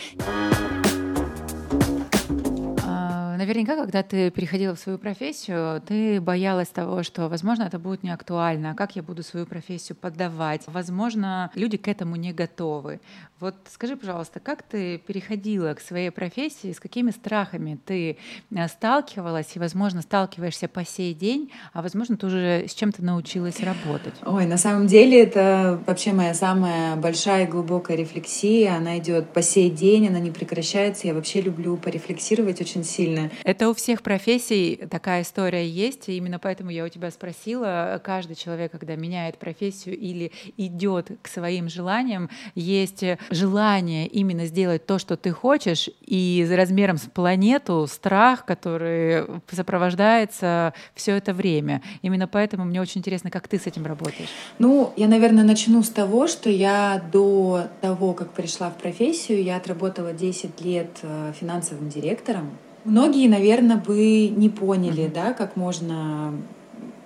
Наверняка, 3.42 3.76
когда 3.76 4.04
ты 4.04 4.30
переходила 4.30 4.76
в 4.76 4.80
свою 4.80 5.00
профессию, 5.00 5.82
ты 5.82 6.22
боялась 6.22 6.68
того, 6.68 7.02
что, 7.02 7.28
возможно, 7.28 7.64
это 7.64 7.80
будет 7.80 8.04
не 8.04 8.12
актуально, 8.12 8.72
а 8.72 8.76
как 8.76 8.96
я 8.96 9.02
буду 9.02 9.24
свою 9.24 9.48
профессию 9.48 9.96
поддавать. 9.96 10.62
Возможно, 10.68 11.50
люди 11.56 11.78
к 11.78 11.88
этому 11.88 12.16
не 12.16 12.34
готовы. 12.34 13.00
Вот 13.40 13.56
скажи, 13.72 13.98
пожалуйста, 13.98 14.40
как 14.40 14.62
ты 14.62 15.00
переходила 15.00 15.74
к 15.74 15.82
своей 15.82 16.12
профессии, 16.12 16.72
с 16.72 16.80
какими 16.80 17.10
страхами 17.10 17.80
ты 17.84 18.18
э, 18.52 18.68
сталкивалась 18.68 19.56
и, 19.56 19.60
возможно, 19.60 20.04
сталкиваешься 20.04 20.68
по 20.68 20.86
сей 20.86 21.16
день, 21.16 21.52
а, 21.74 21.82
возможно, 21.82 22.18
ты 22.18 22.28
уже 22.28 22.68
с 22.68 22.76
чем-то 22.76 23.04
научилась 23.04 23.60
работать? 23.62 24.14
Ой, 24.24 24.46
на 24.46 24.58
самом 24.58 24.86
деле 24.86 25.24
это 25.24 25.82
вообще 25.88 26.14
моя 26.14 26.36
самая 26.36 26.96
большая 26.96 27.46
и 27.46 27.50
глубокая 27.50 27.98
рефлексия. 27.98 28.76
Она 28.76 29.00
идет 29.00 29.34
по 29.34 29.42
сей 29.42 29.72
день, 29.72 30.08
она 30.10 30.20
не 30.20 30.30
прекращается. 30.30 31.08
Я 31.08 31.16
вообще 31.16 31.42
люблю 31.42 31.78
порефлексировать 31.78 32.62
очень 32.62 32.84
сильно. 32.84 33.31
Это 33.44 33.70
у 33.70 33.74
всех 33.74 34.02
профессий 34.02 34.76
такая 34.90 35.24
история 35.24 35.68
есть, 35.68 36.10
и 36.10 36.18
именно 36.18 36.40
поэтому 36.40 36.70
я 36.70 36.86
у 36.86 36.90
тебя 36.90 37.12
спросила. 37.12 38.02
Каждый 38.04 38.36
человек, 38.36 38.72
когда 38.72 38.96
меняет 38.96 39.38
профессию 39.38 39.98
или 39.98 40.32
идет 40.58 41.12
к 41.22 41.28
своим 41.28 41.70
желаниям, 41.70 42.30
есть 42.56 43.04
желание 43.30 44.08
именно 44.08 44.46
сделать 44.46 44.86
то, 44.86 45.00
что 45.00 45.18
ты 45.18 45.32
хочешь, 45.32 45.90
и 46.06 46.48
размером 46.52 46.98
с 46.98 47.02
планету 47.02 47.88
страх, 47.88 48.46
который 48.46 49.26
сопровождается 49.52 50.74
все 50.96 51.16
это 51.16 51.34
время. 51.34 51.82
Именно 52.02 52.28
поэтому 52.28 52.66
мне 52.66 52.82
очень 52.82 53.00
интересно, 53.00 53.30
как 53.30 53.48
ты 53.48 53.60
с 53.60 53.68
этим 53.68 53.86
работаешь. 53.86 54.30
Ну, 54.60 54.94
я, 54.96 55.08
наверное, 55.08 55.44
начну 55.44 55.84
с 55.84 55.90
того, 55.90 56.28
что 56.28 56.50
я 56.50 57.02
до 57.12 57.68
того, 57.82 58.14
как 58.14 58.32
пришла 58.32 58.70
в 58.70 58.78
профессию, 58.78 59.44
я 59.44 59.58
отработала 59.58 60.14
10 60.14 60.62
лет 60.62 60.90
э, 61.02 61.34
финансовым 61.40 61.90
директором 61.90 62.52
Многие, 62.84 63.28
наверное, 63.28 63.78
бы 63.78 64.28
не 64.28 64.50
поняли, 64.50 65.06
mm-hmm. 65.06 65.14
да, 65.14 65.34
как 65.34 65.56
можно 65.56 66.34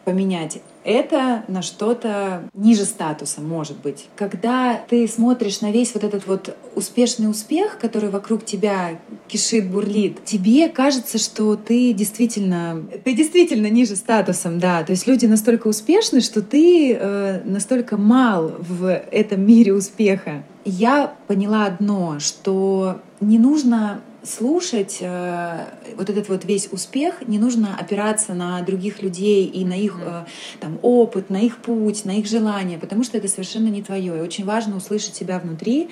поменять 0.05 0.61
это 0.85 1.43
на 1.47 1.63
что-то 1.63 2.47
ниже 2.53 2.85
статуса, 2.85 3.41
может 3.41 3.77
быть. 3.77 4.07
Когда 4.15 4.79
ты 4.87 5.07
смотришь 5.07 5.61
на 5.61 5.71
весь 5.71 5.93
вот 5.95 6.03
этот 6.03 6.27
вот 6.27 6.55
успешный 6.75 7.27
успех, 7.29 7.79
который 7.79 8.09
вокруг 8.09 8.45
тебя 8.45 8.99
кишит, 9.27 9.69
бурлит, 9.69 10.23
тебе 10.23 10.69
кажется, 10.69 11.17
что 11.17 11.55
ты 11.55 11.91
действительно, 11.91 12.85
ты 13.03 13.13
действительно 13.15 13.67
ниже 13.67 13.95
статусом, 13.95 14.59
да. 14.59 14.83
То 14.83 14.91
есть 14.91 15.07
люди 15.07 15.25
настолько 15.25 15.67
успешны, 15.67 16.21
что 16.21 16.43
ты 16.43 16.93
э, 16.93 17.41
настолько 17.43 17.97
мал 17.97 18.53
в 18.59 18.87
этом 18.87 19.41
мире 19.45 19.73
успеха. 19.73 20.43
Я 20.65 21.15
поняла 21.27 21.65
одно, 21.65 22.19
что 22.19 23.01
не 23.21 23.39
нужно 23.39 24.01
слушать 24.25 24.97
э, 25.01 25.65
вот 25.95 26.09
этот 26.09 26.29
вот 26.29 26.45
весь 26.45 26.67
успех, 26.71 27.27
не 27.27 27.39
нужно 27.39 27.77
опираться 27.77 28.33
на 28.33 28.61
других 28.61 29.01
людей 29.01 29.45
и 29.45 29.63
на 29.63 29.73
их 29.73 29.99
э, 30.01 30.25
там, 30.59 30.79
опыт, 30.81 31.29
на 31.29 31.37
их 31.41 31.57
путь, 31.57 32.05
на 32.05 32.17
их 32.17 32.25
желания, 32.25 32.77
потому 32.77 33.03
что 33.03 33.17
это 33.17 33.27
совершенно 33.27 33.67
не 33.67 33.81
твое. 33.81 34.17
И 34.17 34.21
очень 34.21 34.45
важно 34.45 34.77
услышать 34.77 35.15
себя 35.15 35.39
внутри, 35.39 35.89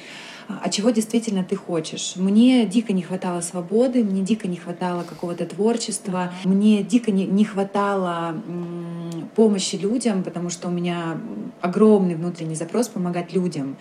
а 0.48 0.70
чего 0.70 0.90
действительно 0.90 1.44
ты 1.44 1.56
хочешь. 1.56 2.13
Мне 2.16 2.66
дико 2.66 2.94
не 2.94 3.02
хватало 3.02 3.42
свободы, 3.42 4.04
мне 4.04 4.22
дико 4.22 4.48
не 4.48 4.58
хватало 4.58 5.04
какого-то 5.04 5.46
творчества, 5.46 6.34
мне 6.44 6.84
дико 6.84 7.12
не, 7.12 7.25
не 7.25 7.46
хватало 7.46 8.36
помощи 9.36 9.75
людям, 9.75 10.24
потому 10.24 10.50
что 10.50 10.68
у 10.68 10.72
меня 10.72 11.18
огромный 11.62 12.16
внутренний 12.16 12.56
запрос 12.56 12.88
помогать 12.88 13.34
людям. 13.34 13.78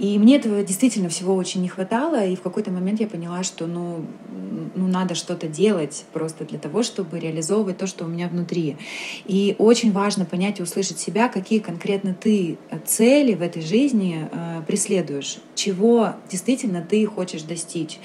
И 0.00 0.18
мне 0.18 0.36
этого 0.36 0.62
действительно 0.62 1.10
всего 1.10 1.34
очень 1.34 1.60
не 1.60 1.68
хватало, 1.68 2.24
и 2.24 2.34
в 2.34 2.40
какой-то 2.40 2.70
момент 2.70 3.00
я 3.00 3.06
поняла, 3.06 3.42
что 3.42 3.66
ну, 3.66 4.06
ну 4.74 4.88
надо 4.88 5.14
что-то 5.14 5.46
делать 5.46 6.06
просто 6.14 6.46
для 6.46 6.58
того, 6.58 6.82
чтобы 6.82 7.20
реализовывать 7.20 7.76
то, 7.76 7.86
что 7.86 8.06
у 8.06 8.08
меня 8.08 8.28
внутри. 8.28 8.78
И 9.26 9.54
очень 9.58 9.92
важно 9.92 10.24
понять 10.24 10.58
и 10.58 10.62
услышать 10.62 10.98
себя, 10.98 11.28
какие 11.28 11.58
конкретно 11.58 12.14
ты 12.14 12.56
цели 12.86 13.34
в 13.34 13.42
этой 13.42 13.60
жизни 13.60 14.26
э, 14.32 14.62
преследуешь, 14.66 15.36
чего 15.54 16.14
действительно 16.30 16.80
ты 16.80 17.04
хочешь 17.04 17.42
достичь. 17.42 17.98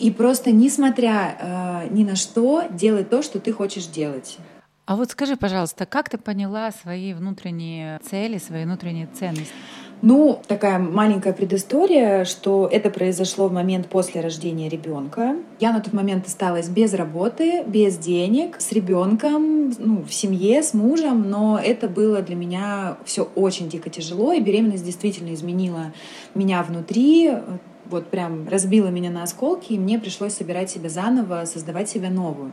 И 0.00 0.10
просто 0.10 0.50
несмотря 0.50 1.84
э, 1.86 1.94
ни 1.94 2.02
на 2.02 2.16
что, 2.16 2.64
делать 2.70 3.08
то, 3.08 3.22
что 3.22 3.38
ты 3.38 3.52
хочешь 3.52 3.86
делать. 3.86 4.38
А 4.84 4.96
вот 4.96 5.12
скажи, 5.12 5.36
пожалуйста, 5.36 5.86
как 5.86 6.08
ты 6.08 6.18
поняла 6.18 6.72
свои 6.72 7.14
внутренние 7.14 8.00
цели, 8.00 8.38
свои 8.38 8.64
внутренние 8.64 9.06
ценности? 9.06 9.54
Ну, 10.02 10.40
такая 10.46 10.78
маленькая 10.78 11.32
предыстория, 11.32 12.24
что 12.24 12.68
это 12.70 12.90
произошло 12.90 13.48
в 13.48 13.52
момент 13.52 13.88
после 13.88 14.20
рождения 14.20 14.68
ребенка. 14.68 15.36
Я 15.58 15.72
на 15.72 15.80
тот 15.80 15.94
момент 15.94 16.26
осталась 16.26 16.68
без 16.68 16.92
работы, 16.92 17.64
без 17.66 17.96
денег, 17.96 18.60
с 18.60 18.72
ребенком, 18.72 19.72
ну, 19.78 20.02
в 20.02 20.12
семье, 20.12 20.62
с 20.62 20.74
мужем, 20.74 21.30
но 21.30 21.58
это 21.62 21.88
было 21.88 22.20
для 22.20 22.36
меня 22.36 22.98
все 23.04 23.28
очень 23.34 23.68
дико 23.68 23.88
тяжело, 23.88 24.32
и 24.32 24.40
беременность 24.40 24.84
действительно 24.84 25.32
изменила 25.32 25.92
меня 26.34 26.62
внутри, 26.62 27.32
вот 27.88 28.08
прям 28.08 28.48
разбила 28.48 28.88
меня 28.88 29.10
на 29.10 29.22
осколки, 29.22 29.72
и 29.72 29.78
мне 29.78 29.98
пришлось 29.98 30.34
собирать 30.34 30.70
себя 30.70 30.88
заново, 30.88 31.44
создавать 31.46 31.88
себя 31.88 32.10
новую. 32.10 32.52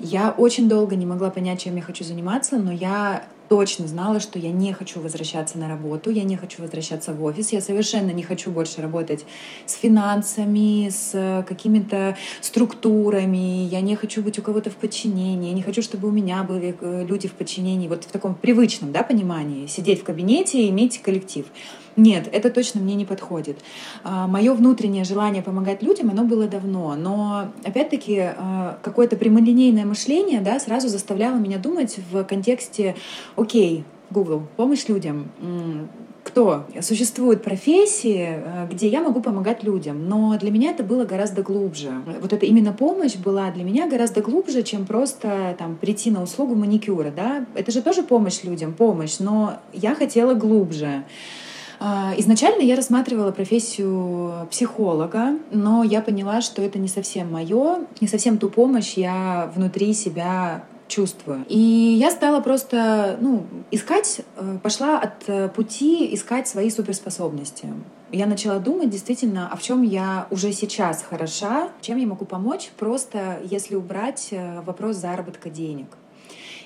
Я 0.00 0.34
очень 0.36 0.68
долго 0.68 0.96
не 0.96 1.06
могла 1.06 1.30
понять, 1.30 1.62
чем 1.62 1.76
я 1.76 1.82
хочу 1.82 2.04
заниматься, 2.04 2.58
но 2.58 2.72
я 2.72 3.24
точно 3.52 3.86
знала, 3.86 4.18
что 4.18 4.38
я 4.38 4.50
не 4.50 4.72
хочу 4.72 4.98
возвращаться 4.98 5.58
на 5.58 5.68
работу, 5.68 6.08
я 6.08 6.22
не 6.22 6.38
хочу 6.38 6.62
возвращаться 6.62 7.12
в 7.12 7.22
офис, 7.22 7.52
я 7.52 7.60
совершенно 7.60 8.10
не 8.10 8.22
хочу 8.22 8.50
больше 8.50 8.80
работать 8.80 9.26
с 9.66 9.74
финансами, 9.74 10.88
с 10.88 11.44
какими-то 11.46 12.16
структурами, 12.40 13.66
я 13.66 13.82
не 13.82 13.94
хочу 13.94 14.22
быть 14.22 14.38
у 14.38 14.42
кого-то 14.42 14.70
в 14.70 14.76
подчинении, 14.76 15.50
я 15.50 15.54
не 15.54 15.60
хочу, 15.60 15.82
чтобы 15.82 16.08
у 16.08 16.10
меня 16.10 16.42
были 16.44 16.74
э, 16.80 17.04
люди 17.06 17.28
в 17.28 17.32
подчинении, 17.32 17.88
вот 17.88 18.04
в 18.04 18.10
таком 18.10 18.34
привычном 18.34 18.90
да, 18.90 19.02
понимании, 19.02 19.66
сидеть 19.66 20.00
в 20.00 20.04
кабинете 20.04 20.62
и 20.62 20.70
иметь 20.70 21.02
коллектив. 21.02 21.44
Нет, 21.96 22.28
это 22.32 22.50
точно 22.50 22.80
мне 22.80 22.94
не 22.94 23.04
подходит. 23.04 23.58
А, 24.02 24.26
Мое 24.26 24.54
внутреннее 24.54 25.04
желание 25.04 25.42
помогать 25.42 25.82
людям, 25.82 26.10
оно 26.10 26.24
было 26.24 26.46
давно, 26.46 26.94
но 26.96 27.52
опять-таки 27.64 28.18
а, 28.18 28.78
какое-то 28.82 29.16
прямолинейное 29.16 29.84
мышление 29.84 30.40
да, 30.40 30.58
сразу 30.58 30.88
заставляло 30.88 31.36
меня 31.36 31.58
думать 31.58 31.98
в 32.10 32.24
контексте, 32.24 32.96
окей, 33.42 33.84
Google, 34.10 34.42
помощь 34.56 34.86
людям, 34.88 35.30
кто? 36.22 36.64
Существуют 36.80 37.42
профессии, 37.42 38.26
э, 38.28 38.68
где 38.70 38.86
я 38.86 39.02
могу 39.02 39.20
помогать 39.20 39.64
людям, 39.64 40.08
но 40.08 40.38
для 40.38 40.52
меня 40.52 40.70
это 40.70 40.84
было 40.84 41.04
гораздо 41.04 41.42
глубже. 41.42 41.90
Вот 42.20 42.32
эта 42.32 42.46
именно 42.46 42.72
помощь 42.72 43.16
была 43.16 43.50
для 43.50 43.64
меня 43.64 43.88
гораздо 43.88 44.20
глубже, 44.22 44.62
чем 44.62 44.86
просто 44.86 45.56
там 45.58 45.76
прийти 45.76 46.10
на 46.12 46.22
услугу 46.22 46.54
маникюра, 46.54 47.10
да? 47.10 47.44
Это 47.54 47.72
же 47.72 47.82
тоже 47.82 48.04
помощь 48.04 48.44
людям, 48.44 48.72
помощь, 48.72 49.18
но 49.18 49.54
я 49.72 49.96
хотела 49.96 50.34
глубже. 50.34 51.04
А, 51.80 52.14
изначально 52.18 52.62
я 52.62 52.76
рассматривала 52.76 53.32
профессию 53.32 54.46
психолога, 54.48 55.38
но 55.50 55.82
я 55.82 56.00
поняла, 56.00 56.40
что 56.40 56.62
это 56.62 56.78
не 56.78 56.88
совсем 56.88 57.32
мое, 57.32 57.80
не 58.00 58.06
совсем 58.06 58.38
ту 58.38 58.48
помощь 58.48 58.94
я 58.94 59.50
внутри 59.56 59.92
себя 59.92 60.64
чувствую. 60.88 61.44
И 61.48 61.58
я 61.58 62.10
стала 62.10 62.40
просто 62.40 63.16
ну, 63.20 63.46
искать, 63.70 64.22
э, 64.36 64.58
пошла 64.62 64.98
от 64.98 65.28
э, 65.28 65.48
пути 65.48 66.14
искать 66.14 66.48
свои 66.48 66.70
суперспособности. 66.70 67.66
Я 68.10 68.26
начала 68.26 68.58
думать 68.58 68.90
действительно, 68.90 69.48
а 69.50 69.56
в 69.56 69.62
чем 69.62 69.82
я 69.82 70.26
уже 70.30 70.52
сейчас 70.52 71.02
хороша, 71.02 71.70
чем 71.80 71.96
я 71.96 72.06
могу 72.06 72.26
помочь, 72.26 72.70
просто 72.78 73.40
если 73.44 73.74
убрать 73.74 74.28
э, 74.32 74.60
вопрос 74.60 74.96
заработка 74.96 75.48
денег. 75.48 75.86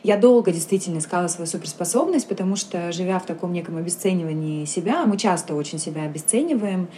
Я 0.02 0.16
долго 0.16 0.52
действительно 0.52 0.98
искала 0.98 1.26
свою 1.26 1.48
суперспособность, 1.48 2.28
потому 2.28 2.56
что, 2.56 2.92
живя 2.92 3.18
в 3.18 3.26
таком 3.26 3.52
неком 3.52 3.76
обесценивании 3.76 4.64
себя, 4.64 5.04
мы 5.04 5.18
часто 5.18 5.54
очень 5.54 5.78
себя 5.78 6.02
обесцениваем, 6.02 6.88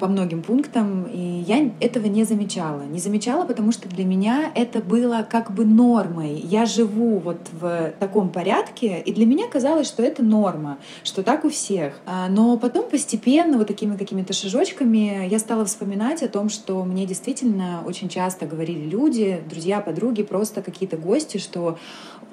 по 0.00 0.08
многим 0.08 0.42
пунктам, 0.42 1.04
и 1.04 1.44
я 1.46 1.70
этого 1.80 2.06
не 2.06 2.24
замечала. 2.24 2.82
Не 2.82 2.98
замечала, 2.98 3.44
потому 3.44 3.72
что 3.72 3.88
для 3.88 4.04
меня 4.04 4.50
это 4.54 4.80
было 4.80 5.26
как 5.28 5.52
бы 5.52 5.64
нормой. 5.64 6.34
Я 6.34 6.66
живу 6.66 7.18
вот 7.18 7.38
в 7.52 7.92
таком 7.98 8.30
порядке, 8.30 9.00
и 9.00 9.12
для 9.12 9.26
меня 9.26 9.48
казалось, 9.48 9.86
что 9.86 10.02
это 10.02 10.22
норма, 10.22 10.78
что 11.04 11.22
так 11.22 11.44
у 11.44 11.50
всех. 11.50 12.00
А, 12.06 12.28
но 12.28 12.58
потом 12.58 12.88
постепенно, 12.88 13.58
вот 13.58 13.68
такими 13.68 13.96
какими-то 13.96 14.32
шажочками, 14.32 15.26
я 15.28 15.38
стала 15.38 15.64
вспоминать 15.64 16.22
о 16.22 16.28
том, 16.28 16.48
что 16.48 16.84
мне 16.84 17.06
действительно 17.06 17.82
очень 17.86 18.08
часто 18.08 18.46
говорили 18.46 18.88
люди, 18.88 19.42
друзья, 19.48 19.80
подруги, 19.80 20.22
просто 20.22 20.62
какие-то 20.62 20.96
гости, 20.96 21.38
что 21.38 21.78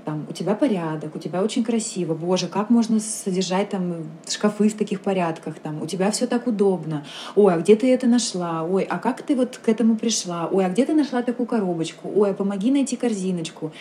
там, 0.06 0.26
у 0.30 0.34
тебя 0.34 0.56
порядок, 0.56 1.16
у 1.16 1.20
тебя 1.20 1.44
очень 1.44 1.64
красиво, 1.64 2.14
боже, 2.14 2.48
как 2.48 2.70
можно 2.70 3.00
содержать 3.00 3.70
там 3.70 3.98
шкафы 4.28 4.70
в 4.70 4.74
таких 4.74 5.02
порядках, 5.02 5.60
там, 5.60 5.82
у 5.82 5.86
тебя 5.86 6.10
все 6.12 6.26
так 6.26 6.48
удобно, 6.48 7.06
ой, 7.36 7.54
а 7.54 7.58
где 7.58 7.76
ты 7.76 7.94
это 7.94 8.08
нашла, 8.08 8.64
ой, 8.64 8.84
а 8.84 8.98
как 8.98 9.22
ты 9.22 9.36
вот 9.36 9.58
к 9.58 9.70
этому 9.70 9.96
пришла, 9.96 10.48
ой, 10.52 10.66
а 10.66 10.70
где 10.70 10.86
ты 10.86 10.94
нашла 10.94 11.22
такую 11.22 11.48
коробочку, 11.48 12.12
ой, 12.16 12.32
а 12.32 12.34
помоги 12.34 12.72
найти 12.72 12.96
корзиночку. 12.96 13.72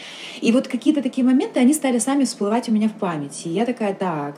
И 0.40 0.52
вот 0.52 0.68
какие-то 0.68 1.02
такие 1.02 1.26
моменты, 1.26 1.60
они 1.60 1.74
стали 1.74 1.98
сами 1.98 2.24
всплывать 2.24 2.68
у 2.68 2.72
меня 2.72 2.88
в 2.88 2.94
памяти. 2.94 3.48
И 3.48 3.52
я 3.52 3.64
такая, 3.64 3.94
так, 3.94 4.36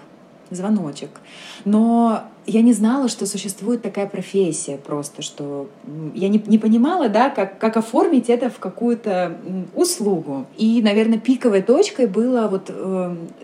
звоночек. 0.50 1.20
Но 1.64 2.24
я 2.46 2.62
не 2.62 2.72
знала, 2.72 3.08
что 3.08 3.26
существует 3.26 3.82
такая 3.82 4.06
профессия 4.06 4.76
просто, 4.76 5.22
что 5.22 5.68
я 6.14 6.28
не, 6.28 6.42
не 6.46 6.58
понимала, 6.58 7.08
да, 7.08 7.30
как, 7.30 7.58
как 7.58 7.76
оформить 7.76 8.28
это 8.28 8.50
в 8.50 8.58
какую-то 8.58 9.36
услугу. 9.74 10.46
И, 10.56 10.80
наверное, 10.82 11.18
пиковой 11.18 11.62
точкой 11.62 12.06
было 12.06 12.48
вот 12.48 12.70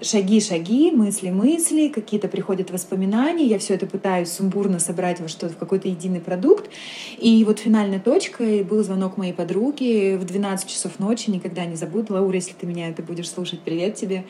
шаги-шаги, 0.00 0.91
э, 0.91 0.93
мысли-мысли, 0.93 1.88
какие-то 1.88 2.29
приходят 2.29 2.71
воспоминания, 2.71 3.47
я 3.47 3.59
все 3.59 3.75
это 3.75 3.87
пытаюсь 3.87 4.31
сумбурно 4.31 4.79
собрать 4.79 5.21
во 5.21 5.29
что-то, 5.29 5.55
в 5.55 5.57
какой-то 5.57 5.88
единый 5.88 6.21
продукт. 6.21 6.71
И 7.19 7.45
вот 7.45 7.59
финальной 7.59 8.00
точкой 8.00 8.62
был 8.62 8.83
звонок 8.83 9.17
моей 9.17 9.33
подруги 9.33 10.17
в 10.17 10.25
12 10.25 10.69
часов 10.69 10.99
ночи, 10.99 11.31
никогда 11.31 11.65
не 11.65 11.76
забуду. 11.76 12.15
Лаура, 12.15 12.37
если 12.37 12.53
ты 12.53 12.67
меня 12.67 12.88
это 12.88 13.03
будешь 13.03 13.29
слушать, 13.29 13.61
привет 13.61 13.95
тебе. 13.97 14.25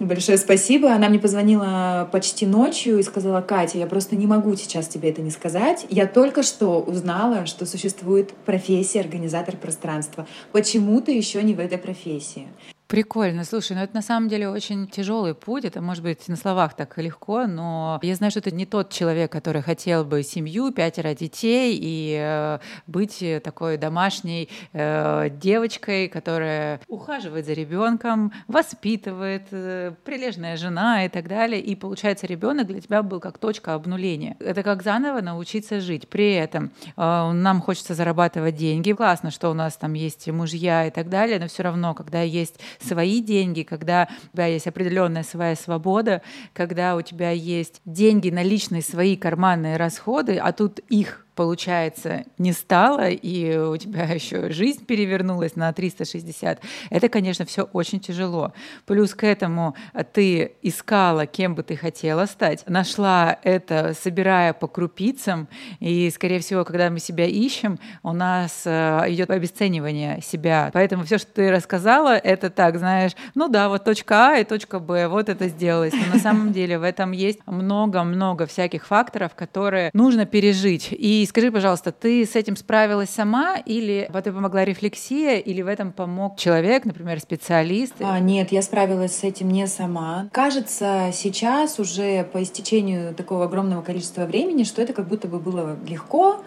Большое 0.00 0.38
спасибо. 0.38 0.92
Она 0.92 1.08
мне 1.08 1.20
позвонила 1.20 2.08
почти 2.10 2.46
ночью 2.46 2.98
и 2.98 3.02
сказала, 3.02 3.40
Катя, 3.40 3.78
я 3.78 3.86
просто 3.86 4.03
не 4.12 4.26
могу 4.26 4.54
сейчас 4.56 4.88
тебе 4.88 5.10
это 5.10 5.22
не 5.22 5.30
сказать. 5.30 5.86
Я 5.90 6.06
только 6.06 6.42
что 6.42 6.80
узнала, 6.80 7.46
что 7.46 7.66
существует 7.66 8.32
профессия 8.44 9.00
организатор 9.00 9.56
пространства. 9.56 10.26
Почему 10.52 11.00
ты 11.00 11.12
еще 11.12 11.42
не 11.42 11.54
в 11.54 11.60
этой 11.60 11.78
профессии? 11.78 12.48
Прикольно. 12.94 13.42
Слушай, 13.42 13.72
ну 13.76 13.82
это 13.82 13.92
на 13.92 14.02
самом 14.02 14.28
деле 14.28 14.48
очень 14.48 14.86
тяжелый 14.86 15.34
путь. 15.34 15.64
Это 15.64 15.80
может 15.80 16.04
быть 16.04 16.28
на 16.28 16.36
словах 16.36 16.76
так 16.76 16.96
легко, 16.98 17.48
но 17.48 17.98
я 18.02 18.14
знаю, 18.14 18.30
что 18.30 18.40
ты 18.40 18.52
не 18.52 18.66
тот 18.66 18.90
человек, 18.90 19.32
который 19.32 19.62
хотел 19.62 20.04
бы 20.04 20.22
семью, 20.22 20.70
пятеро 20.70 21.12
детей 21.12 21.76
и 21.76 22.16
э, 22.16 22.60
быть 22.86 23.24
такой 23.42 23.78
домашней 23.78 24.48
э, 24.72 25.28
девочкой, 25.28 26.06
которая 26.06 26.80
ухаживает 26.86 27.46
за 27.46 27.54
ребенком, 27.54 28.32
воспитывает, 28.46 29.48
э, 29.50 29.94
прилежная 30.04 30.56
жена 30.56 31.04
и 31.04 31.08
так 31.08 31.26
далее. 31.26 31.60
И 31.60 31.74
получается, 31.74 32.28
ребенок 32.28 32.68
для 32.68 32.80
тебя 32.80 33.02
был 33.02 33.18
как 33.18 33.38
точка 33.38 33.74
обнуления. 33.74 34.36
Это 34.38 34.62
как 34.62 34.84
заново 34.84 35.20
научиться 35.20 35.80
жить. 35.80 36.08
При 36.08 36.34
этом 36.34 36.70
э, 36.96 37.32
нам 37.32 37.60
хочется 37.60 37.94
зарабатывать 37.94 38.54
деньги. 38.54 38.92
Классно, 38.92 39.32
что 39.32 39.50
у 39.50 39.54
нас 39.54 39.76
там 39.76 39.94
есть 39.94 40.28
мужья 40.28 40.86
и 40.86 40.92
так 40.92 41.08
далее, 41.08 41.40
но 41.40 41.48
все 41.48 41.64
равно, 41.64 41.92
когда 41.94 42.20
есть 42.20 42.60
свои 42.86 43.20
деньги, 43.20 43.62
когда 43.62 44.08
у 44.32 44.36
тебя 44.36 44.46
есть 44.46 44.66
определенная 44.66 45.22
своя 45.22 45.56
свобода, 45.56 46.22
когда 46.52 46.96
у 46.96 47.02
тебя 47.02 47.30
есть 47.30 47.80
деньги, 47.84 48.30
наличные 48.30 48.82
свои 48.82 49.16
карманные 49.16 49.76
расходы, 49.76 50.36
а 50.36 50.52
тут 50.52 50.80
их 50.88 51.23
получается, 51.34 52.24
не 52.38 52.52
стало, 52.52 53.08
и 53.08 53.56
у 53.56 53.76
тебя 53.76 54.04
еще 54.12 54.50
жизнь 54.50 54.84
перевернулась 54.84 55.56
на 55.56 55.72
360, 55.72 56.60
это, 56.90 57.08
конечно, 57.08 57.44
все 57.44 57.62
очень 57.62 58.00
тяжело. 58.00 58.52
Плюс 58.86 59.14
к 59.14 59.24
этому 59.24 59.74
ты 60.12 60.52
искала, 60.62 61.26
кем 61.26 61.54
бы 61.54 61.62
ты 61.62 61.76
хотела 61.76 62.26
стать, 62.26 62.68
нашла 62.68 63.38
это, 63.42 63.94
собирая 64.00 64.52
по 64.52 64.66
крупицам, 64.66 65.48
и, 65.80 66.10
скорее 66.10 66.40
всего, 66.40 66.64
когда 66.64 66.90
мы 66.90 66.98
себя 66.98 67.26
ищем, 67.26 67.78
у 68.02 68.12
нас 68.12 68.62
э, 68.64 69.04
идет 69.08 69.30
обесценивание 69.30 70.20
себя. 70.22 70.70
Поэтому 70.72 71.04
все, 71.04 71.18
что 71.18 71.32
ты 71.32 71.50
рассказала, 71.50 72.16
это 72.16 72.50
так, 72.50 72.78
знаешь, 72.78 73.12
ну 73.34 73.48
да, 73.48 73.68
вот 73.68 73.84
точка 73.84 74.28
А 74.28 74.38
и 74.38 74.44
точка 74.44 74.78
Б, 74.78 75.08
вот 75.08 75.28
это 75.28 75.48
сделалось. 75.48 75.92
Но 75.92 76.14
на 76.14 76.20
самом 76.20 76.52
деле 76.52 76.78
в 76.78 76.82
этом 76.82 77.12
есть 77.12 77.40
много-много 77.46 78.46
всяких 78.46 78.86
факторов, 78.86 79.34
которые 79.34 79.90
нужно 79.92 80.26
пережить. 80.26 80.88
И 80.90 81.23
скажи, 81.26 81.50
пожалуйста, 81.50 81.92
ты 81.92 82.24
с 82.24 82.36
этим 82.36 82.56
справилась 82.56 83.10
сама 83.10 83.56
или 83.56 84.10
тебе 84.24 84.32
помогла 84.32 84.64
рефлексия, 84.64 85.38
или 85.38 85.62
в 85.62 85.66
этом 85.66 85.92
помог 85.92 86.38
человек, 86.38 86.84
например, 86.84 87.20
специалист? 87.20 87.94
А, 88.00 88.18
нет, 88.18 88.52
я 88.52 88.62
справилась 88.62 89.16
с 89.16 89.24
этим 89.24 89.48
не 89.50 89.66
сама. 89.66 90.28
Кажется, 90.32 91.10
сейчас 91.12 91.78
уже 91.78 92.24
по 92.24 92.42
истечению 92.42 93.14
такого 93.14 93.44
огромного 93.44 93.82
количества 93.82 94.24
времени, 94.24 94.64
что 94.64 94.82
это 94.82 94.92
как 94.92 95.08
будто 95.08 95.28
бы 95.28 95.38
было 95.38 95.76
легко. 95.86 96.42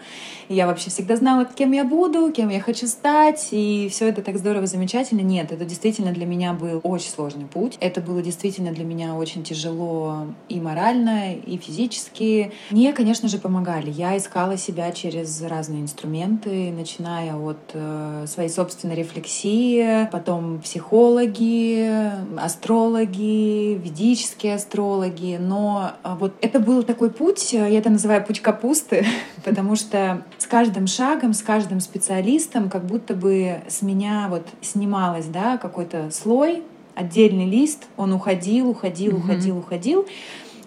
Я 0.48 0.66
вообще 0.66 0.88
всегда 0.88 1.16
знала, 1.16 1.44
кем 1.44 1.72
я 1.72 1.84
буду, 1.84 2.32
кем 2.32 2.48
я 2.48 2.60
хочу 2.60 2.86
стать, 2.86 3.48
и 3.50 3.88
все 3.90 4.08
это 4.08 4.22
так 4.22 4.38
здорово, 4.38 4.66
замечательно. 4.66 5.20
Нет, 5.20 5.52
это 5.52 5.66
действительно 5.66 6.12
для 6.12 6.24
меня 6.24 6.54
был 6.54 6.80
очень 6.84 7.10
сложный 7.10 7.44
путь. 7.44 7.76
Это 7.80 8.00
было 8.00 8.22
действительно 8.22 8.72
для 8.72 8.84
меня 8.84 9.14
очень 9.14 9.42
тяжело 9.42 10.26
и 10.48 10.58
морально, 10.58 11.34
и 11.34 11.58
физически. 11.58 12.52
Мне, 12.70 12.94
конечно 12.94 13.28
же, 13.28 13.36
помогали. 13.38 13.90
Я 13.90 14.16
искала 14.16 14.56
себя 14.56 14.90
через 14.92 15.42
разные 15.42 15.82
инструменты, 15.82 16.72
начиная 16.72 17.36
от 17.36 17.58
э, 17.74 18.24
своей 18.26 18.48
собственной 18.48 18.94
рефлексии, 18.94 20.08
потом 20.10 20.60
психологи, 20.60 21.92
астрологи, 22.38 23.74
ведические 23.74 24.54
астрологи. 24.54 25.36
Но 25.38 25.92
э, 26.02 26.14
вот 26.18 26.32
это 26.40 26.58
был 26.58 26.82
такой 26.84 27.10
путь, 27.10 27.52
я 27.52 27.68
это 27.68 27.90
называю 27.90 28.24
путь 28.24 28.40
капусты, 28.40 29.04
потому 29.44 29.76
что 29.76 30.22
с 30.38 30.46
каждым 30.46 30.86
шагом, 30.86 31.34
с 31.34 31.42
каждым 31.42 31.80
специалистом 31.80 32.70
как 32.70 32.86
будто 32.86 33.14
бы 33.14 33.60
с 33.68 33.82
меня 33.82 34.28
вот 34.30 34.46
снималось 34.62 35.26
да, 35.26 35.58
какой-то 35.58 36.10
слой, 36.10 36.62
отдельный 36.94 37.46
лист, 37.46 37.86
он 37.96 38.12
уходил, 38.12 38.70
уходил, 38.70 39.12
mm-hmm. 39.12 39.18
уходил, 39.18 39.58
уходил. 39.58 40.06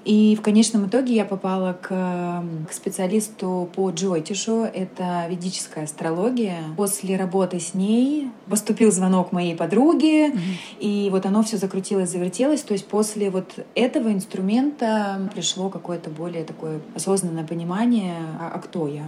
И 0.03 0.35
в 0.35 0.41
конечном 0.41 0.87
итоге 0.87 1.13
я 1.13 1.25
попала 1.25 1.73
к, 1.73 1.87
к 1.87 2.73
специалисту 2.73 3.69
по 3.75 3.91
Джойтишу, 3.91 4.63
это 4.63 5.27
ведическая 5.29 5.83
астрология. 5.83 6.57
После 6.75 7.17
работы 7.17 7.59
с 7.59 7.75
ней 7.75 8.31
поступил 8.49 8.91
звонок 8.91 9.31
моей 9.31 9.55
подруге, 9.55 10.29
mm-hmm. 10.29 10.79
и 10.79 11.09
вот 11.11 11.27
оно 11.27 11.43
все 11.43 11.57
закрутилось, 11.57 12.09
завертелось. 12.09 12.61
То 12.61 12.73
есть 12.73 12.87
после 12.87 13.29
вот 13.29 13.63
этого 13.75 14.11
инструмента 14.11 15.29
пришло 15.35 15.69
какое-то 15.69 16.09
более 16.09 16.45
такое 16.45 16.79
осознанное 16.95 17.45
понимание, 17.45 18.15
а, 18.39 18.51
а 18.55 18.59
кто 18.59 18.87
я, 18.87 19.05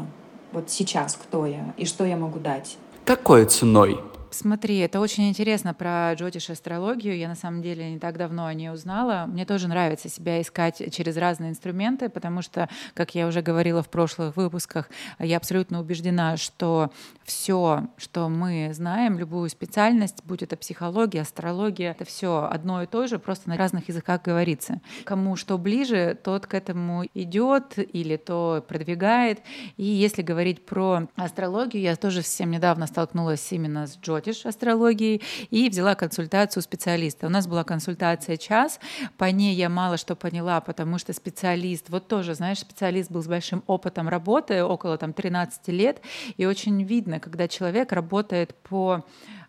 вот 0.53 0.69
сейчас 0.69 1.15
кто 1.15 1.45
я 1.45 1.73
и 1.77 1.85
что 1.85 2.05
я 2.05 2.15
могу 2.15 2.39
дать. 2.39 2.77
Какой 3.05 3.45
ценой? 3.45 3.99
Смотри, 4.33 4.79
это 4.79 4.99
очень 4.99 5.29
интересно 5.29 5.75
про 5.75 6.11
джотиш 6.15 6.49
астрологию. 6.49 7.15
Я 7.15 7.27
на 7.27 7.35
самом 7.35 7.61
деле 7.61 7.91
не 7.91 7.99
так 7.99 8.17
давно 8.17 8.47
о 8.47 8.53
ней 8.55 8.71
узнала. 8.71 9.25
Мне 9.27 9.45
тоже 9.45 9.67
нравится 9.67 10.09
себя 10.09 10.41
искать 10.41 10.91
через 10.91 11.17
разные 11.17 11.51
инструменты, 11.51 12.09
потому 12.09 12.41
что, 12.41 12.67
как 12.95 13.13
я 13.13 13.27
уже 13.27 13.43
говорила 13.43 13.83
в 13.83 13.89
прошлых 13.89 14.35
выпусках, 14.35 14.89
я 15.19 15.37
абсолютно 15.37 15.79
убеждена, 15.79 16.35
что 16.37 16.91
все, 17.23 17.87
что 17.97 18.27
мы 18.27 18.71
знаем, 18.73 19.19
любую 19.19 19.49
специальность, 19.49 20.23
будь 20.25 20.41
это 20.41 20.57
психология, 20.57 21.21
астрология, 21.21 21.91
это 21.91 22.03
все 22.03 22.49
одно 22.51 22.81
и 22.81 22.87
то 22.87 23.05
же, 23.05 23.19
просто 23.19 23.49
на 23.49 23.55
разных 23.55 23.87
языках 23.87 24.23
говорится. 24.23 24.81
Кому 25.05 25.35
что 25.35 25.59
ближе, 25.59 26.17
тот 26.21 26.47
к 26.47 26.55
этому 26.55 27.05
идет 27.13 27.77
или 27.77 28.17
то 28.17 28.65
продвигает. 28.67 29.41
И 29.77 29.83
если 29.83 30.23
говорить 30.23 30.65
про 30.65 31.07
астрологию, 31.15 31.83
я 31.83 31.95
тоже 31.95 32.23
совсем 32.23 32.49
недавно 32.49 32.87
столкнулась 32.87 33.47
именно 33.51 33.85
с 33.85 33.95
джотиш 33.95 34.22
Scottish 34.23 34.47
астрологией 34.47 35.21
и 35.49 35.69
взяла 35.69 35.95
консультацию 35.95 36.61
у 36.61 36.63
специалиста. 36.63 37.27
У 37.27 37.29
нас 37.29 37.47
была 37.47 37.63
консультация 37.63 38.37
час, 38.37 38.79
по 39.17 39.25
ней 39.25 39.55
я 39.55 39.69
мало 39.69 39.97
что 39.97 40.15
поняла, 40.15 40.61
потому 40.61 40.97
что 40.97 41.13
специалист, 41.13 41.89
вот 41.89 42.07
тоже, 42.07 42.35
знаешь, 42.35 42.59
специалист 42.59 43.11
был 43.11 43.21
с 43.21 43.27
большим 43.27 43.63
опытом 43.67 44.09
работы, 44.09 44.63
около 44.63 44.97
там 44.97 45.13
13 45.13 45.67
лет, 45.69 46.01
и 46.37 46.45
очень 46.45 46.81
видно, 46.83 47.19
когда 47.19 47.47
человек 47.47 47.91
работает 47.91 48.55
по 48.63 49.05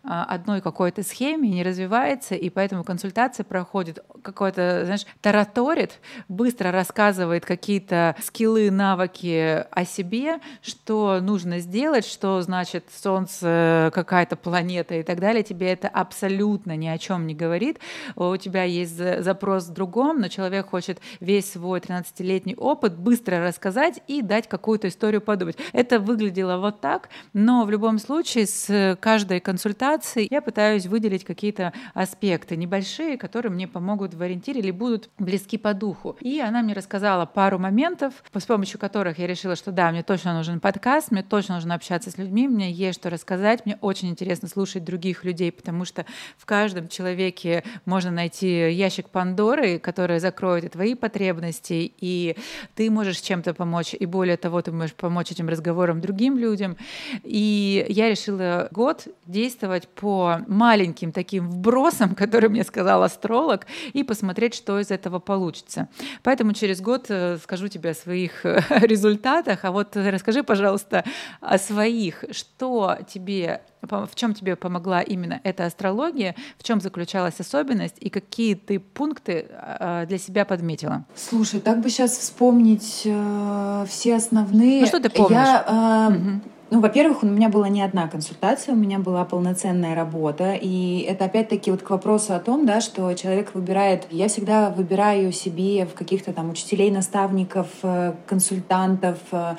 одной 0.07 0.61
какой-то 0.61 1.01
схеме, 1.03 1.49
не 1.49 1.63
развивается, 1.63 2.35
и 2.35 2.49
поэтому 2.49 2.83
консультация 2.83 3.43
проходит 3.43 4.03
какой-то, 4.21 4.81
знаешь, 4.85 5.05
тараторит, 5.21 5.99
быстро 6.27 6.71
рассказывает 6.71 7.45
какие-то 7.45 8.15
скиллы, 8.21 8.69
навыки 8.69 9.65
о 9.71 9.85
себе, 9.85 10.39
что 10.61 11.19
нужно 11.21 11.59
сделать, 11.59 12.05
что 12.05 12.41
значит 12.41 12.85
Солнце, 12.95 13.91
какая-то 13.93 14.35
планета 14.35 14.95
и 14.95 15.03
так 15.03 15.19
далее. 15.19 15.43
Тебе 15.43 15.71
это 15.71 15.87
абсолютно 15.87 16.75
ни 16.75 16.87
о 16.87 16.97
чем 16.97 17.25
не 17.25 17.33
говорит. 17.33 17.79
У 18.15 18.35
тебя 18.37 18.63
есть 18.63 18.95
запрос 19.23 19.67
в 19.67 19.73
другом, 19.73 20.19
но 20.19 20.27
человек 20.27 20.69
хочет 20.69 20.99
весь 21.19 21.51
свой 21.51 21.79
13-летний 21.79 22.55
опыт 22.55 22.95
быстро 22.97 23.41
рассказать 23.41 24.01
и 24.07 24.21
дать 24.21 24.47
какую-то 24.47 24.87
историю 24.87 25.21
подумать. 25.21 25.57
Это 25.73 25.99
выглядело 25.99 26.57
вот 26.57 26.81
так, 26.81 27.09
но 27.33 27.65
в 27.65 27.71
любом 27.71 27.97
случае 27.97 28.45
с 28.45 28.97
каждой 29.01 29.39
консультацией 29.39 29.94
презентации 29.95 30.27
я 30.29 30.41
пытаюсь 30.41 30.85
выделить 30.85 31.23
какие-то 31.23 31.73
аспекты 31.93 32.55
небольшие, 32.55 33.17
которые 33.17 33.51
мне 33.51 33.67
помогут 33.67 34.13
в 34.13 34.21
ориентире 34.21 34.59
или 34.59 34.71
будут 34.71 35.09
близки 35.19 35.57
по 35.57 35.73
духу. 35.73 36.17
И 36.21 36.39
она 36.39 36.61
мне 36.61 36.73
рассказала 36.73 37.25
пару 37.25 37.59
моментов, 37.59 38.13
с 38.33 38.45
помощью 38.45 38.79
которых 38.79 39.19
я 39.19 39.27
решила, 39.27 39.55
что 39.55 39.71
да, 39.71 39.91
мне 39.91 40.03
точно 40.03 40.33
нужен 40.33 40.59
подкаст, 40.59 41.11
мне 41.11 41.23
точно 41.23 41.55
нужно 41.55 41.75
общаться 41.75 42.11
с 42.11 42.17
людьми, 42.17 42.47
мне 42.47 42.71
есть 42.71 42.99
что 42.99 43.09
рассказать, 43.09 43.65
мне 43.65 43.77
очень 43.81 44.09
интересно 44.09 44.47
слушать 44.47 44.83
других 44.83 45.23
людей, 45.23 45.51
потому 45.51 45.85
что 45.85 46.05
в 46.37 46.45
каждом 46.45 46.87
человеке 46.87 47.63
можно 47.85 48.11
найти 48.11 48.71
ящик 48.71 49.09
Пандоры, 49.09 49.79
который 49.79 50.19
закроет 50.19 50.65
и 50.65 50.69
твои 50.69 50.95
потребности, 50.95 51.93
и 51.99 52.35
ты 52.75 52.89
можешь 52.89 53.19
чем-то 53.19 53.53
помочь, 53.53 53.95
и 53.97 54.05
более 54.05 54.37
того, 54.37 54.61
ты 54.61 54.71
можешь 54.71 54.95
помочь 54.95 55.31
этим 55.31 55.49
разговорам 55.49 56.01
другим 56.01 56.37
людям. 56.37 56.77
И 57.23 57.85
я 57.89 58.09
решила 58.09 58.67
год 58.71 59.07
действовать 59.25 59.84
сделать 59.85 59.89
по 59.89 60.41
маленьким 60.47 61.11
таким 61.11 61.49
вбросам, 61.49 62.15
которые 62.15 62.49
мне 62.49 62.63
сказал 62.63 63.03
астролог, 63.03 63.65
и 63.93 64.03
посмотреть, 64.03 64.55
что 64.55 64.79
из 64.79 64.91
этого 64.91 65.19
получится. 65.19 65.87
Поэтому 66.23 66.53
через 66.53 66.81
год 66.81 67.05
э, 67.09 67.37
скажу 67.43 67.67
тебе 67.67 67.91
о 67.91 67.93
своих 67.93 68.45
э, 68.45 68.61
результатах. 68.81 69.65
А 69.65 69.71
вот 69.71 69.95
расскажи, 69.95 70.43
пожалуйста, 70.43 71.03
о 71.41 71.57
своих. 71.57 72.23
Что 72.31 72.97
тебе 73.07 73.61
в 73.81 74.15
чем 74.15 74.33
тебе 74.33 74.55
помогла 74.55 75.01
именно 75.01 75.39
эта 75.43 75.65
астрология, 75.65 76.35
в 76.57 76.63
чем 76.63 76.81
заключалась 76.81 77.39
особенность 77.39 77.97
и 77.99 78.09
какие 78.09 78.55
ты 78.55 78.79
пункты 78.79 79.45
э, 79.49 80.05
для 80.07 80.17
себя 80.17 80.43
подметила? 80.43 81.05
Слушай, 81.15 81.59
так 81.59 81.81
бы 81.81 81.89
сейчас 81.89 82.17
вспомнить 82.17 83.03
э, 83.05 83.85
все 83.87 84.15
основные. 84.15 84.81
Ну 84.81 84.87
что 84.87 84.99
ты 84.99 85.09
помнишь? 85.09 85.37
Я, 85.37 86.09
э, 86.09 86.15
угу. 86.15 86.41
Ну, 86.71 86.81
во-первых, 86.81 87.21
у 87.21 87.27
меня 87.27 87.49
была 87.49 87.69
не 87.69 87.83
одна 87.83 88.07
консультация, 88.07 88.73
у 88.73 88.77
меня 88.77 88.97
была 88.97 89.23
полноценная 89.23 89.93
работа. 89.93 90.57
И 90.59 91.01
это 91.01 91.25
опять-таки 91.25 91.69
вот 91.69 91.83
к 91.83 91.89
вопросу 91.91 92.33
о 92.33 92.39
том, 92.39 92.65
да, 92.65 92.81
что 92.81 93.13
человек 93.13 93.53
выбирает... 93.53 94.07
Я 94.09 94.27
всегда 94.29 94.71
выбираю 94.71 95.31
себе 95.31 95.85
в 95.85 95.93
каких-то 95.93 96.33
там 96.33 96.49
учителей, 96.49 96.89
наставников, 96.89 97.67
э, 97.83 98.13
консультантов, 98.25 99.19
э, 99.31 99.55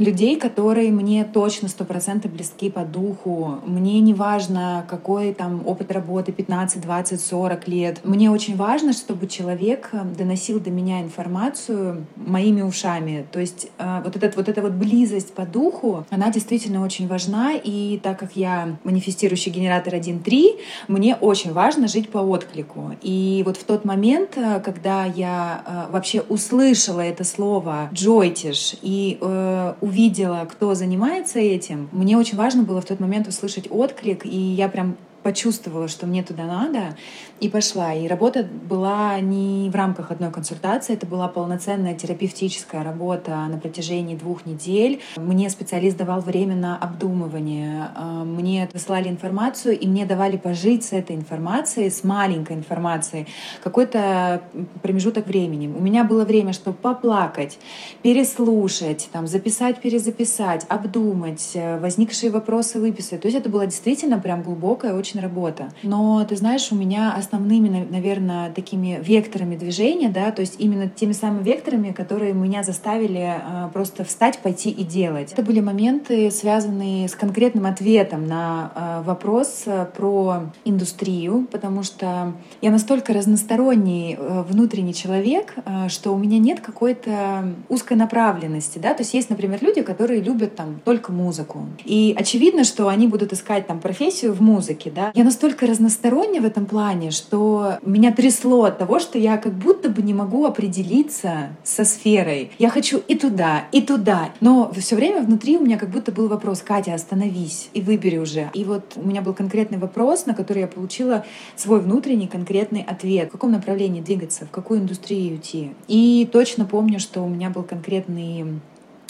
людей, 0.00 0.36
которые 0.36 0.90
мне 0.90 1.24
точно 1.24 1.68
сто 1.68 1.84
процентов 1.84 2.32
близки 2.32 2.70
по 2.70 2.84
духу. 2.84 3.58
Мне 3.66 4.00
не 4.00 4.14
важно, 4.14 4.86
какой 4.88 5.34
там 5.34 5.62
опыт 5.66 5.92
работы, 5.92 6.32
15, 6.32 6.80
20, 6.80 7.20
40 7.20 7.68
лет. 7.68 8.00
Мне 8.02 8.30
очень 8.30 8.56
важно, 8.56 8.94
чтобы 8.94 9.26
человек 9.26 9.90
э, 9.92 10.02
доносил 10.02 10.58
до 10.58 10.70
меня 10.70 11.02
информацию 11.02 12.06
моими 12.16 12.62
ушами. 12.62 13.26
То 13.30 13.40
есть 13.40 13.68
э, 13.78 14.00
вот, 14.02 14.16
этот, 14.16 14.36
вот 14.36 14.48
эта 14.48 14.62
вот 14.62 14.72
близость 14.72 15.34
по 15.34 15.44
духу, 15.44 16.06
она 16.08 16.30
действительно 16.30 16.82
очень 16.82 17.06
важна. 17.06 17.52
И 17.62 18.00
так 18.02 18.18
как 18.18 18.36
я 18.36 18.78
манифестирующий 18.84 19.52
генератор 19.52 19.94
1.3, 19.94 20.58
мне 20.88 21.14
очень 21.14 21.52
важно 21.52 21.88
жить 21.88 22.08
по 22.08 22.18
отклику. 22.18 22.92
И 23.02 23.42
вот 23.44 23.58
в 23.58 23.64
тот 23.64 23.84
момент, 23.84 24.30
э, 24.36 24.60
когда 24.60 25.04
я 25.04 25.88
вообще 25.90 26.22
услышала 26.22 27.00
это 27.00 27.22
слово 27.24 27.90
«джойтиш» 27.92 28.76
и 28.80 29.18
э, 29.20 29.74
увидела, 29.90 30.46
кто 30.50 30.74
занимается 30.74 31.40
этим, 31.40 31.88
мне 31.92 32.16
очень 32.16 32.38
важно 32.38 32.62
было 32.62 32.80
в 32.80 32.84
тот 32.84 33.00
момент 33.00 33.26
услышать 33.26 33.66
отклик, 33.70 34.24
и 34.24 34.36
я 34.36 34.68
прям 34.68 34.96
почувствовала, 35.22 35.88
что 35.88 36.06
мне 36.06 36.22
туда 36.22 36.44
надо, 36.44 36.96
и 37.40 37.48
пошла. 37.48 37.94
И 37.94 38.06
работа 38.06 38.44
была 38.44 39.18
не 39.20 39.70
в 39.70 39.74
рамках 39.74 40.10
одной 40.10 40.30
консультации, 40.30 40.94
это 40.94 41.06
была 41.06 41.28
полноценная 41.28 41.94
терапевтическая 41.94 42.84
работа 42.84 43.46
на 43.46 43.58
протяжении 43.58 44.16
двух 44.16 44.46
недель. 44.46 45.00
Мне 45.16 45.50
специалист 45.50 45.96
давал 45.96 46.20
время 46.20 46.54
на 46.54 46.76
обдумывание, 46.76 47.88
а, 47.94 48.24
мне 48.24 48.68
высылали 48.72 49.08
информацию, 49.08 49.78
и 49.78 49.86
мне 49.86 50.06
давали 50.06 50.36
пожить 50.36 50.84
с 50.84 50.92
этой 50.92 51.16
информацией, 51.16 51.90
с 51.90 52.04
маленькой 52.04 52.56
информацией, 52.56 53.26
какой-то 53.62 54.42
промежуток 54.82 55.26
времени. 55.26 55.66
У 55.68 55.80
меня 55.80 56.04
было 56.04 56.24
время, 56.24 56.52
чтобы 56.52 56.76
поплакать, 56.76 57.58
переслушать, 58.02 59.08
там, 59.12 59.26
записать, 59.26 59.80
перезаписать, 59.80 60.66
обдумать, 60.68 61.50
э, 61.54 61.78
возникшие 61.80 62.30
вопросы 62.30 62.78
выписать. 62.78 63.20
То 63.22 63.28
есть 63.28 63.38
это 63.38 63.48
была 63.48 63.66
действительно 63.66 64.18
прям 64.18 64.42
глубокая 64.42 64.94
очень 64.94 65.09
работа. 65.18 65.70
Но, 65.82 66.24
ты 66.24 66.36
знаешь, 66.36 66.70
у 66.70 66.76
меня 66.76 67.12
основными, 67.16 67.86
наверное, 67.90 68.52
такими 68.52 69.00
векторами 69.02 69.56
движения, 69.56 70.08
да, 70.08 70.30
то 70.30 70.40
есть 70.40 70.56
именно 70.58 70.88
теми 70.88 71.12
самыми 71.12 71.42
векторами, 71.42 71.92
которые 71.92 72.32
меня 72.32 72.62
заставили 72.62 73.34
э, 73.36 73.68
просто 73.72 74.04
встать, 74.04 74.38
пойти 74.38 74.70
и 74.70 74.84
делать. 74.84 75.32
Это 75.32 75.42
были 75.42 75.60
моменты, 75.60 76.30
связанные 76.30 77.08
с 77.08 77.14
конкретным 77.14 77.66
ответом 77.66 78.26
на 78.26 78.72
э, 78.74 79.02
вопрос 79.06 79.62
э, 79.66 79.86
про 79.96 80.52
индустрию, 80.64 81.48
потому 81.50 81.82
что 81.82 82.34
я 82.60 82.70
настолько 82.70 83.12
разносторонний 83.12 84.16
э, 84.18 84.44
внутренний 84.48 84.94
человек, 84.94 85.54
что 85.88 86.12
у 86.12 86.18
меня 86.18 86.38
нет 86.38 86.60
какой-то 86.60 87.54
узкой 87.68 87.96
направленности, 87.96 88.78
да, 88.78 88.94
то 88.94 89.02
есть 89.02 89.14
есть, 89.14 89.30
например, 89.30 89.58
люди, 89.62 89.82
которые 89.82 90.20
любят 90.20 90.56
там 90.56 90.80
только 90.84 91.12
музыку, 91.12 91.66
и 91.84 92.14
очевидно, 92.16 92.64
что 92.64 92.88
они 92.88 93.06
будут 93.06 93.32
искать 93.32 93.66
там 93.66 93.80
профессию 93.80 94.32
в 94.32 94.40
музыке, 94.40 94.92
да. 94.94 94.99
Я 95.14 95.24
настолько 95.24 95.66
разносторонняя 95.66 96.42
в 96.42 96.44
этом 96.44 96.66
плане, 96.66 97.10
что 97.10 97.78
меня 97.82 98.12
трясло 98.12 98.64
от 98.64 98.78
того, 98.78 98.98
что 98.98 99.18
я 99.18 99.36
как 99.36 99.52
будто 99.52 99.88
бы 99.88 100.02
не 100.02 100.14
могу 100.14 100.44
определиться 100.44 101.56
со 101.64 101.84
сферой. 101.84 102.52
Я 102.58 102.70
хочу 102.70 102.98
и 103.08 103.16
туда, 103.16 103.64
и 103.72 103.82
туда. 103.82 104.30
Но 104.40 104.72
все 104.76 104.96
время 104.96 105.22
внутри 105.22 105.56
у 105.56 105.64
меня 105.64 105.78
как 105.78 105.90
будто 105.90 106.12
был 106.12 106.28
вопрос, 106.28 106.62
Катя, 106.62 106.94
остановись 106.94 107.70
и 107.74 107.80
выбери 107.80 108.18
уже. 108.18 108.50
И 108.54 108.64
вот 108.64 108.92
у 108.96 109.06
меня 109.06 109.22
был 109.22 109.34
конкретный 109.34 109.78
вопрос, 109.78 110.26
на 110.26 110.34
который 110.34 110.60
я 110.60 110.68
получила 110.68 111.24
свой 111.56 111.80
внутренний 111.80 112.28
конкретный 112.28 112.82
ответ. 112.82 113.28
В 113.28 113.32
каком 113.32 113.52
направлении 113.52 114.00
двигаться, 114.00 114.46
в 114.46 114.50
какую 114.50 114.80
индустрию 114.80 115.36
идти. 115.36 115.72
И 115.88 116.28
точно 116.30 116.64
помню, 116.64 117.00
что 117.00 117.22
у 117.22 117.28
меня 117.28 117.50
был 117.50 117.62
конкретный 117.62 118.60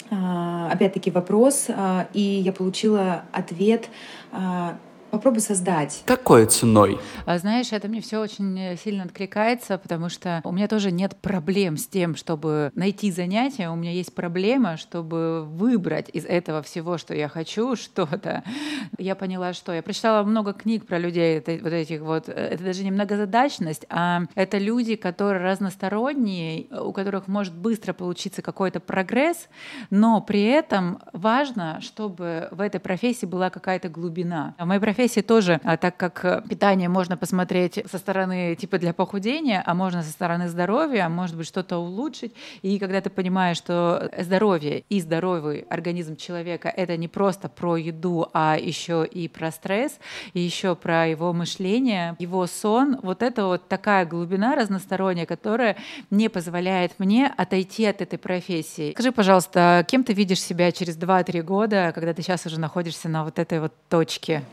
а, 0.09 0.69
опять-таки 0.71 1.09
вопрос, 1.09 1.67
а, 1.69 2.07
и 2.13 2.21
я 2.21 2.51
получила 2.51 3.23
ответ 3.31 3.89
а, 4.31 4.77
попробуй 5.11 5.41
создать. 5.41 6.03
Какой 6.05 6.45
ценой? 6.45 6.97
А, 7.25 7.37
знаешь, 7.37 7.71
это 7.71 7.87
мне 7.87 8.01
все 8.01 8.19
очень 8.19 8.57
э, 8.57 8.77
сильно 8.77 9.03
откликается, 9.03 9.77
потому 9.77 10.09
что 10.09 10.41
у 10.43 10.51
меня 10.51 10.67
тоже 10.67 10.91
нет 10.91 11.15
проблем 11.17 11.77
с 11.77 11.85
тем, 11.85 12.15
чтобы 12.15 12.71
найти 12.75 13.11
занятие. 13.11 13.69
У 13.69 13.75
меня 13.75 13.91
есть 13.91 14.15
проблема, 14.15 14.77
чтобы 14.77 15.43
выбрать 15.43 16.09
из 16.13 16.25
этого 16.25 16.63
всего, 16.63 16.97
что 16.97 17.13
я 17.13 17.27
хочу, 17.27 17.75
что-то. 17.81 18.43
Я 18.97 19.15
поняла, 19.15 19.53
что 19.53 19.73
я 19.73 19.83
прочитала 19.83 20.23
много 20.23 20.53
книг 20.53 20.87
про 20.87 20.97
людей, 20.97 21.37
это, 21.37 21.59
вот 21.61 21.73
этих 21.73 22.01
вот. 22.01 22.29
Э, 22.29 22.31
это 22.31 22.63
даже 22.63 22.83
не 22.83 22.91
многозадачность, 22.91 23.85
а 23.89 24.21
это 24.35 24.57
люди, 24.57 24.95
которые 24.95 25.43
разносторонние, 25.43 26.67
у 26.71 26.93
которых 26.93 27.27
может 27.27 27.53
быстро 27.53 27.93
получиться 27.93 28.41
какой-то 28.41 28.79
прогресс, 28.79 29.49
но 29.89 30.21
при 30.21 30.43
этом 30.43 30.99
важно, 31.11 31.81
чтобы 31.81 32.47
в 32.51 32.61
этой 32.61 32.79
профессии 32.79 33.25
была 33.25 33.49
какая-то 33.49 33.89
глубина. 33.89 34.55
В 34.57 34.65
моей 34.65 34.79
профессии 34.79 35.00
профессии 35.01 35.21
тоже, 35.21 35.59
а, 35.63 35.77
так 35.77 35.97
как 35.97 36.23
э, 36.25 36.43
питание 36.47 36.87
можно 36.87 37.17
посмотреть 37.17 37.83
со 37.89 37.97
стороны 37.97 38.55
типа 38.55 38.77
для 38.77 38.93
похудения, 38.93 39.63
а 39.65 39.73
можно 39.73 40.03
со 40.03 40.11
стороны 40.11 40.47
здоровья, 40.47 41.07
а 41.07 41.09
может 41.09 41.35
быть 41.35 41.47
что-то 41.47 41.79
улучшить. 41.79 42.35
И 42.61 42.77
когда 42.77 43.01
ты 43.01 43.09
понимаешь, 43.09 43.57
что 43.57 44.11
здоровье 44.19 44.83
и 44.89 45.01
здоровый 45.01 45.65
организм 45.69 46.17
человека— 46.17 46.71
это 46.77 46.97
не 46.97 47.07
просто 47.07 47.49
про 47.49 47.77
еду, 47.77 48.27
а 48.33 48.57
еще 48.59 49.03
и 49.03 49.27
про 49.27 49.49
стресс, 49.49 49.97
и 50.33 50.39
еще 50.39 50.75
про 50.75 51.07
его 51.07 51.33
мышление, 51.33 52.15
его 52.19 52.45
сон, 52.45 52.99
вот 53.01 53.23
это 53.23 53.45
вот 53.45 53.67
такая 53.67 54.05
глубина 54.05 54.55
разносторонняя, 54.55 55.25
которая 55.25 55.77
не 56.11 56.29
позволяет 56.29 56.99
мне 56.99 57.33
отойти 57.37 57.85
от 57.85 58.01
этой 58.01 58.19
профессии. 58.19 58.91
Скажи, 58.91 59.11
пожалуйста, 59.11 59.83
кем 59.87 60.03
ты 60.03 60.13
видишь 60.13 60.43
себя 60.43 60.71
через 60.71 60.95
2-3 60.95 61.41
года, 61.41 61.91
когда 61.95 62.13
ты 62.13 62.21
сейчас 62.21 62.45
уже 62.45 62.59
находишься 62.59 63.09
на 63.09 63.23
вот 63.23 63.39
этой 63.39 63.59
вот 63.59 63.73
точке? 63.89 64.43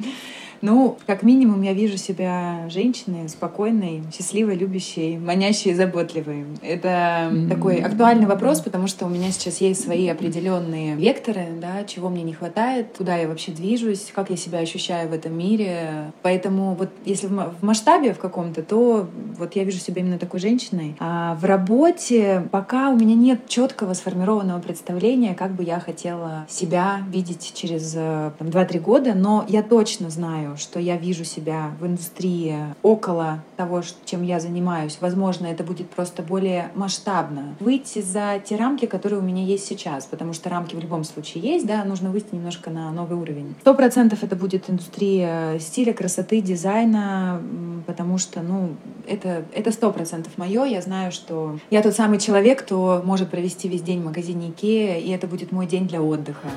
Ну, 0.60 0.98
как 1.06 1.22
минимум, 1.22 1.62
я 1.62 1.72
вижу 1.72 1.96
себя 1.96 2.68
женщиной, 2.68 3.28
спокойной, 3.28 4.02
счастливой, 4.16 4.56
любящей, 4.56 5.18
манящей 5.18 5.72
и 5.72 5.74
заботливой. 5.74 6.44
Это 6.62 6.88
mm-hmm. 7.30 7.48
такой 7.48 7.76
актуальный 7.80 8.26
вопрос, 8.26 8.60
потому 8.60 8.86
что 8.86 9.06
у 9.06 9.08
меня 9.08 9.30
сейчас 9.30 9.60
есть 9.60 9.82
свои 9.82 10.08
определенные 10.08 10.96
векторы, 10.96 11.46
да, 11.60 11.84
чего 11.84 12.08
мне 12.08 12.22
не 12.22 12.32
хватает, 12.32 12.88
куда 12.96 13.16
я 13.16 13.28
вообще 13.28 13.52
движусь, 13.52 14.10
как 14.14 14.30
я 14.30 14.36
себя 14.36 14.58
ощущаю 14.58 15.08
в 15.08 15.12
этом 15.12 15.36
мире. 15.36 16.12
Поэтому 16.22 16.74
вот 16.74 16.90
если 17.04 17.26
в 17.26 17.62
масштабе 17.62 18.12
в 18.12 18.18
каком-то, 18.18 18.62
то 18.62 19.08
вот 19.38 19.56
я 19.56 19.64
вижу 19.64 19.78
себя 19.78 20.02
именно 20.02 20.18
такой 20.18 20.40
женщиной. 20.40 20.96
А 20.98 21.36
в 21.36 21.44
работе 21.44 22.48
пока 22.50 22.90
у 22.90 22.96
меня 22.96 23.14
нет 23.14 23.48
четкого 23.48 23.94
сформированного 23.94 24.60
представления, 24.60 25.34
как 25.34 25.52
бы 25.52 25.62
я 25.62 25.80
хотела 25.80 26.46
себя 26.48 27.02
видеть 27.10 27.52
через 27.54 27.92
там, 27.92 28.48
2-3 28.48 28.80
года, 28.80 29.14
но 29.14 29.44
я 29.48 29.62
точно 29.62 30.10
знаю, 30.10 30.47
знаю, 30.48 30.56
что 30.56 30.80
я 30.80 30.96
вижу 30.96 31.24
себя 31.24 31.72
в 31.80 31.86
индустрии 31.86 32.56
около 32.82 33.42
того, 33.56 33.82
чем 34.04 34.22
я 34.22 34.40
занимаюсь. 34.40 34.98
Возможно, 35.00 35.46
это 35.46 35.64
будет 35.64 35.90
просто 35.90 36.22
более 36.22 36.70
масштабно. 36.74 37.56
Выйти 37.60 38.00
за 38.00 38.40
те 38.44 38.56
рамки, 38.56 38.86
которые 38.86 39.20
у 39.20 39.22
меня 39.22 39.44
есть 39.44 39.66
сейчас, 39.66 40.06
потому 40.06 40.32
что 40.32 40.48
рамки 40.48 40.74
в 40.74 40.80
любом 40.80 41.04
случае 41.04 41.42
есть, 41.42 41.66
да, 41.66 41.84
нужно 41.84 42.10
выйти 42.10 42.28
немножко 42.32 42.70
на 42.70 42.90
новый 42.92 43.18
уровень. 43.18 43.54
Сто 43.60 43.74
процентов 43.74 44.22
это 44.22 44.36
будет 44.36 44.70
индустрия 44.70 45.58
стиля, 45.58 45.92
красоты, 45.92 46.40
дизайна, 46.40 47.42
потому 47.86 48.18
что, 48.18 48.40
ну, 48.40 48.76
это 49.06 49.44
это 49.54 49.72
сто 49.72 49.90
процентов 49.90 50.36
мое. 50.38 50.64
Я 50.64 50.80
знаю, 50.80 51.12
что 51.12 51.58
я 51.70 51.82
тот 51.82 51.94
самый 51.94 52.18
человек, 52.18 52.60
кто 52.60 53.02
может 53.04 53.30
провести 53.30 53.68
весь 53.68 53.82
день 53.82 54.00
в 54.00 54.04
магазине 54.04 54.50
Икея, 54.50 54.98
и 54.98 55.10
это 55.10 55.26
будет 55.26 55.52
мой 55.52 55.66
день 55.66 55.86
для 55.86 56.02
отдыха. 56.02 56.48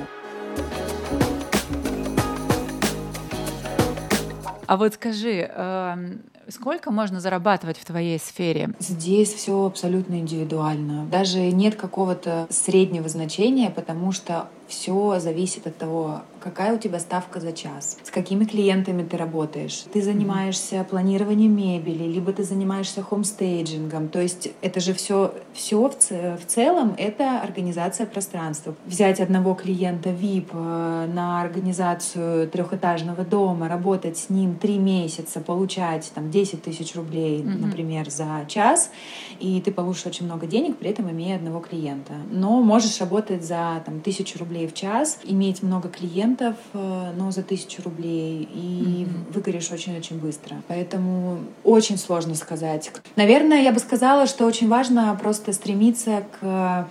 А 4.72 4.78
вот 4.78 4.94
скажи, 4.94 5.50
эм, 5.54 6.22
Сколько 6.48 6.90
можно 6.90 7.20
зарабатывать 7.20 7.78
в 7.78 7.84
твоей 7.84 8.18
сфере? 8.18 8.70
Здесь 8.80 9.32
все 9.32 9.64
абсолютно 9.64 10.16
индивидуально. 10.16 11.06
Даже 11.06 11.38
нет 11.38 11.76
какого-то 11.76 12.48
среднего 12.50 13.08
значения, 13.08 13.70
потому 13.70 14.10
что 14.10 14.48
все 14.66 15.20
зависит 15.20 15.68
от 15.68 15.76
того, 15.76 16.22
какая 16.42 16.74
у 16.74 16.78
тебя 16.78 16.98
ставка 16.98 17.40
за 17.40 17.52
час, 17.52 17.98
с 18.02 18.10
какими 18.10 18.44
клиентами 18.44 19.02
ты 19.02 19.16
работаешь. 19.16 19.84
Ты 19.92 20.02
занимаешься 20.02 20.84
планированием 20.88 21.56
мебели, 21.56 22.04
либо 22.04 22.32
ты 22.32 22.42
занимаешься 22.42 23.02
хомстейджингом. 23.02 24.08
То 24.08 24.20
есть 24.20 24.50
это 24.60 24.80
же 24.80 24.92
все, 24.92 25.34
все 25.52 25.88
в, 25.88 25.96
в 26.36 26.46
целом 26.46 26.94
это 26.98 27.40
организация 27.40 28.06
пространства. 28.06 28.74
Взять 28.86 29.20
одного 29.20 29.54
клиента 29.54 30.10
VIP 30.10 30.48
э, 30.52 31.06
на 31.12 31.40
организацию 31.40 32.48
трехэтажного 32.48 33.24
дома, 33.24 33.68
работать 33.68 34.18
с 34.18 34.30
ним 34.30 34.56
три 34.56 34.78
месяца, 34.78 35.40
получать 35.40 36.10
там 36.14 36.30
10 36.30 36.62
тысяч 36.62 36.94
рублей, 36.94 37.40
mm-hmm. 37.40 37.66
например, 37.66 38.10
за 38.10 38.44
час, 38.48 38.90
и 39.38 39.60
ты 39.60 39.70
получишь 39.72 40.06
очень 40.06 40.26
много 40.26 40.46
денег, 40.46 40.76
при 40.78 40.90
этом 40.90 41.10
имея 41.10 41.36
одного 41.36 41.60
клиента. 41.60 42.14
Но 42.30 42.60
можешь 42.62 43.00
работать 43.00 43.44
за 43.44 43.82
там 43.84 44.00
тысячу 44.00 44.38
рублей 44.38 44.66
в 44.66 44.74
час, 44.74 45.18
иметь 45.24 45.62
много 45.62 45.88
клиентов, 45.88 46.31
э, 46.40 47.12
но 47.16 47.30
за 47.30 47.42
тысячу 47.42 47.82
рублей, 47.82 48.48
и 48.54 49.04
mm-hmm. 49.04 49.32
выгоришь 49.32 49.70
очень-очень 49.70 50.18
быстро. 50.18 50.62
Поэтому 50.68 51.40
очень 51.64 51.98
сложно 51.98 52.34
сказать. 52.34 52.90
Наверное, 53.16 53.62
я 53.62 53.72
бы 53.72 53.78
сказала, 53.78 54.26
что 54.26 54.46
очень 54.46 54.68
важно 54.68 55.16
просто 55.20 55.52
стремиться 55.52 56.24
к 56.40 56.88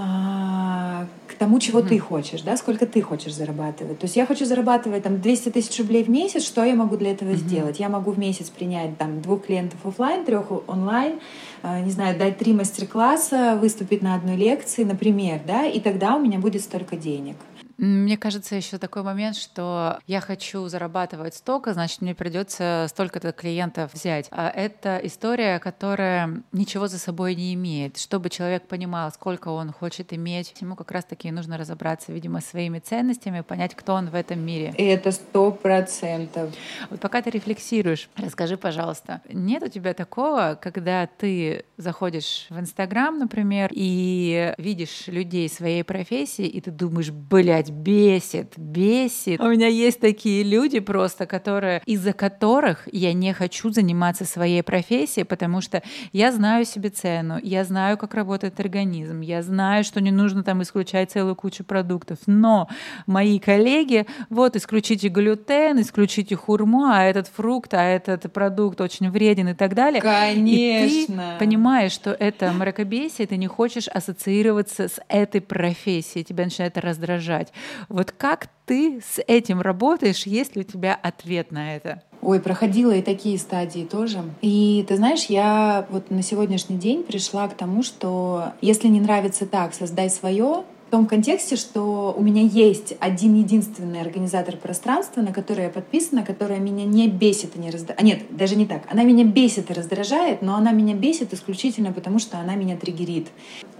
а, 0.00 1.08
к 1.26 1.34
тому, 1.34 1.58
чего 1.58 1.80
mm-hmm. 1.80 1.88
ты 1.88 1.98
хочешь, 1.98 2.42
да, 2.42 2.56
сколько 2.56 2.86
ты 2.86 3.02
хочешь 3.02 3.34
зарабатывать. 3.34 3.98
То 3.98 4.04
есть 4.04 4.14
я 4.14 4.26
хочу 4.26 4.44
зарабатывать 4.44 5.02
там 5.02 5.20
200 5.20 5.48
тысяч 5.50 5.76
рублей 5.80 6.04
в 6.04 6.08
месяц, 6.08 6.44
что 6.44 6.62
я 6.62 6.76
могу 6.76 6.96
для 6.96 7.10
этого 7.10 7.30
mm-hmm. 7.30 7.36
сделать? 7.36 7.80
Я 7.80 7.88
могу 7.88 8.12
в 8.12 8.18
месяц 8.18 8.48
принять 8.48 8.96
там 8.96 9.20
двух 9.20 9.46
клиентов 9.46 9.84
офлайн, 9.84 10.24
трех 10.24 10.52
онлайн, 10.68 11.18
э, 11.64 11.80
не 11.80 11.90
знаю, 11.90 12.16
дать 12.16 12.38
три 12.38 12.52
мастер-класса, 12.52 13.58
выступить 13.60 14.00
на 14.00 14.14
одной 14.14 14.36
лекции, 14.36 14.84
например, 14.84 15.40
да, 15.44 15.66
и 15.66 15.80
тогда 15.80 16.14
у 16.14 16.20
меня 16.20 16.38
будет 16.38 16.62
столько 16.62 16.94
денег. 16.94 17.34
Мне 17.78 18.16
кажется, 18.16 18.56
еще 18.56 18.76
такой 18.78 19.04
момент, 19.04 19.36
что 19.36 20.00
я 20.08 20.20
хочу 20.20 20.66
зарабатывать 20.66 21.36
столько, 21.36 21.72
значит, 21.74 22.02
мне 22.02 22.12
придется 22.12 22.86
столько-то 22.88 23.30
клиентов 23.30 23.94
взять. 23.94 24.26
А 24.32 24.50
это 24.50 25.00
история, 25.04 25.60
которая 25.60 26.42
ничего 26.50 26.88
за 26.88 26.98
собой 26.98 27.36
не 27.36 27.54
имеет. 27.54 27.96
Чтобы 27.96 28.30
человек 28.30 28.66
понимал, 28.66 29.12
сколько 29.12 29.48
он 29.48 29.72
хочет 29.72 30.12
иметь, 30.12 30.54
ему 30.60 30.74
как 30.74 30.90
раз-таки 30.90 31.30
нужно 31.30 31.56
разобраться, 31.56 32.12
видимо, 32.12 32.40
своими 32.40 32.80
ценностями, 32.80 33.42
понять, 33.42 33.76
кто 33.76 33.94
он 33.94 34.10
в 34.10 34.14
этом 34.16 34.40
мире. 34.40 34.74
И 34.76 34.84
это 34.84 35.12
сто 35.12 35.52
процентов. 35.52 36.52
Вот 36.90 36.98
пока 36.98 37.22
ты 37.22 37.30
рефлексируешь, 37.30 38.10
расскажи, 38.16 38.56
пожалуйста, 38.56 39.22
нет 39.32 39.62
у 39.62 39.68
тебя 39.68 39.94
такого, 39.94 40.58
когда 40.60 41.06
ты 41.06 41.64
заходишь 41.76 42.46
в 42.50 42.58
Инстаграм, 42.58 43.16
например, 43.16 43.70
и 43.72 44.52
видишь 44.58 45.06
людей 45.06 45.48
своей 45.48 45.84
профессии, 45.84 46.46
и 46.46 46.60
ты 46.60 46.72
думаешь, 46.72 47.10
блядь, 47.10 47.67
блядь, 47.70 48.18
бесит, 48.18 48.54
бесит. 48.56 49.40
У 49.40 49.48
меня 49.48 49.68
есть 49.68 50.00
такие 50.00 50.42
люди 50.42 50.80
просто, 50.80 51.26
которые, 51.26 51.82
из-за 51.86 52.12
которых 52.12 52.88
я 52.92 53.12
не 53.12 53.32
хочу 53.32 53.70
заниматься 53.70 54.24
своей 54.24 54.62
профессией, 54.62 55.24
потому 55.24 55.60
что 55.60 55.82
я 56.12 56.32
знаю 56.32 56.64
себе 56.64 56.90
цену, 56.90 57.38
я 57.42 57.64
знаю, 57.64 57.98
как 57.98 58.14
работает 58.14 58.60
организм, 58.60 59.20
я 59.20 59.42
знаю, 59.42 59.84
что 59.84 60.00
не 60.00 60.10
нужно 60.10 60.42
там 60.42 60.62
исключать 60.62 61.10
целую 61.10 61.36
кучу 61.36 61.64
продуктов, 61.64 62.18
но 62.26 62.68
мои 63.06 63.38
коллеги, 63.38 64.06
вот, 64.30 64.56
исключите 64.56 65.08
глютен, 65.08 65.80
исключите 65.80 66.36
хурму, 66.36 66.86
а 66.86 67.04
этот 67.04 67.28
фрукт, 67.28 67.74
а 67.74 67.82
этот 67.82 68.32
продукт 68.32 68.80
очень 68.80 69.10
вреден 69.10 69.48
и 69.48 69.54
так 69.54 69.74
далее. 69.74 70.00
Конечно. 70.00 70.46
И 70.46 71.06
ты 71.06 71.38
понимаешь, 71.38 71.92
что 71.92 72.10
это 72.10 72.52
мракобесие, 72.52 73.26
ты 73.26 73.36
не 73.36 73.46
хочешь 73.46 73.88
ассоциироваться 73.88 74.88
с 74.88 75.00
этой 75.08 75.40
профессией, 75.40 76.24
тебя 76.24 76.44
начинает 76.44 76.78
раздражать. 76.78 77.52
Вот 77.88 78.12
как 78.12 78.48
ты 78.66 79.00
с 79.00 79.22
этим 79.26 79.60
работаешь, 79.60 80.26
есть 80.26 80.56
ли 80.56 80.62
у 80.62 80.64
тебя 80.64 80.98
ответ 81.00 81.50
на 81.50 81.76
это? 81.76 82.02
Ой, 82.20 82.40
проходила 82.40 82.92
и 82.92 83.02
такие 83.02 83.38
стадии 83.38 83.84
тоже. 83.84 84.22
И 84.42 84.84
ты 84.88 84.96
знаешь, 84.96 85.26
я 85.26 85.86
вот 85.90 86.10
на 86.10 86.22
сегодняшний 86.22 86.76
день 86.76 87.04
пришла 87.04 87.46
к 87.48 87.54
тому, 87.54 87.82
что 87.82 88.52
если 88.60 88.88
не 88.88 89.00
нравится 89.00 89.46
так, 89.46 89.72
создай 89.72 90.10
свое, 90.10 90.64
в 90.88 90.90
том 90.90 91.06
контексте, 91.06 91.56
что 91.56 92.14
у 92.16 92.22
меня 92.22 92.40
есть 92.40 92.94
один 92.98 93.34
единственный 93.34 94.00
организатор 94.00 94.56
пространства, 94.56 95.20
на 95.20 95.34
который 95.34 95.64
я 95.64 95.70
подписана, 95.70 96.24
которая 96.24 96.60
меня 96.60 96.86
не 96.86 97.08
бесит 97.08 97.56
и 97.56 97.58
не 97.58 97.70
раздражает. 97.70 98.00
А 98.00 98.02
нет, 98.02 98.22
даже 98.30 98.56
не 98.56 98.64
так. 98.64 98.84
Она 98.90 99.04
меня 99.04 99.24
бесит 99.24 99.70
и 99.70 99.74
раздражает, 99.74 100.40
но 100.40 100.56
она 100.56 100.72
меня 100.72 100.94
бесит 100.94 101.34
исключительно 101.34 101.92
потому, 101.92 102.18
что 102.18 102.38
она 102.38 102.54
меня 102.54 102.78
триггерит. 102.78 103.28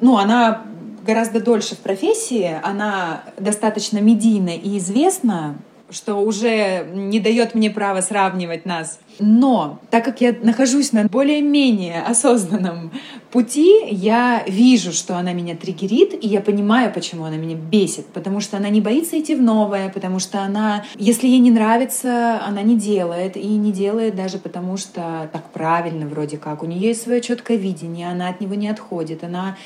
Ну, 0.03 0.19
она 0.19 0.65
гораздо 1.05 1.41
дольше 1.41 1.75
в 1.75 1.79
профессии, 1.79 2.59
она 2.63 3.25
достаточно 3.39 3.99
медийна 3.99 4.51
и 4.51 4.79
известна, 4.79 5.57
что 5.91 6.17
уже 6.17 6.87
не 6.93 7.21
дает 7.21 7.55
мне 7.55 7.71
права 7.71 8.01
сравнивать 8.01 8.67
нас. 8.67 8.99
Но 9.21 9.81
так 9.91 10.05
как 10.05 10.21
я 10.21 10.35
нахожусь 10.43 10.93
на 10.93 11.05
более-менее 11.05 12.03
осознанном 12.03 12.93
пути, 13.31 13.87
я 13.91 14.45
вижу, 14.47 14.93
что 14.93 15.17
она 15.17 15.33
меня 15.33 15.57
триггерит, 15.57 16.13
и 16.23 16.29
я 16.29 16.41
понимаю, 16.41 16.93
почему 16.93 17.25
она 17.25 17.37
меня 17.37 17.57
бесит. 17.57 18.07
Потому 18.07 18.41
что 18.41 18.57
она 18.59 18.69
не 18.69 18.81
боится 18.81 19.19
идти 19.19 19.35
в 19.35 19.43
новое, 19.43 19.89
потому 19.89 20.19
что 20.19 20.43
она, 20.43 20.85
если 20.97 21.27
ей 21.27 21.41
не 21.41 21.51
нравится, 21.51 22.41
она 22.47 22.63
не 22.63 22.77
делает. 22.77 23.37
И 23.37 23.47
не 23.47 23.73
делает 23.73 24.15
даже 24.15 24.39
потому, 24.39 24.77
что 24.77 25.29
так 25.33 25.51
правильно 25.53 26.07
вроде 26.07 26.37
как. 26.37 26.63
У 26.63 26.67
нее 26.67 26.89
есть 26.89 27.03
свое 27.03 27.21
четкое 27.21 27.57
видение, 27.57 28.11
она 28.11 28.29
от 28.29 28.41
него 28.41 28.55
не 28.55 28.69
отходит. 28.69 29.25
Она 29.25 29.57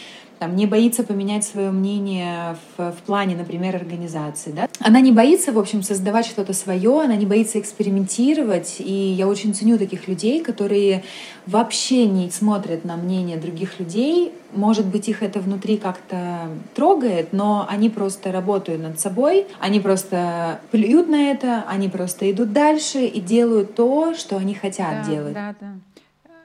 там, 0.42 0.57
не 0.57 0.66
боится 0.66 1.05
поменять 1.05 1.44
свое 1.44 1.70
мнение 1.70 2.57
в, 2.76 2.90
в 2.90 2.96
плане, 3.07 3.37
например, 3.37 3.76
организации. 3.76 4.50
Да? 4.50 4.68
Она 4.81 4.98
не 4.98 5.12
боится, 5.12 5.52
в 5.52 5.59
общем, 5.59 5.85
создавать 5.85 6.26
что-то 6.26 6.52
свое, 6.52 7.02
она 7.02 7.14
не 7.14 7.26
боится 7.26 7.61
экспериментировать. 7.61 8.81
И 8.81 8.92
я 8.92 9.28
очень 9.28 9.55
ценю 9.55 9.78
таких 9.78 10.09
людей, 10.09 10.42
которые 10.42 11.05
вообще 11.46 12.07
не 12.07 12.28
смотрят 12.31 12.85
на 12.85 12.96
мнение 12.96 13.37
других 13.37 13.78
людей. 13.78 14.33
Может 14.52 14.87
быть, 14.87 15.09
их 15.09 15.22
это 15.22 15.38
внутри 15.38 15.76
как-то 15.76 16.48
трогает, 16.74 17.33
но 17.33 17.64
они 17.68 17.88
просто 17.88 18.33
работают 18.33 18.83
над 18.83 18.98
собой, 18.98 19.46
они 19.61 19.78
просто 19.78 20.59
плюют 20.72 21.09
на 21.09 21.31
это, 21.31 21.62
они 21.68 21.88
просто 21.88 22.28
идут 22.33 22.52
дальше 22.52 23.05
и 23.05 23.20
делают 23.20 23.76
то, 23.76 24.14
что 24.14 24.38
они 24.38 24.55
хотят 24.55 25.05
да, 25.05 25.09
делать. 25.09 25.35
Да, 25.35 25.55
да. 25.61 25.74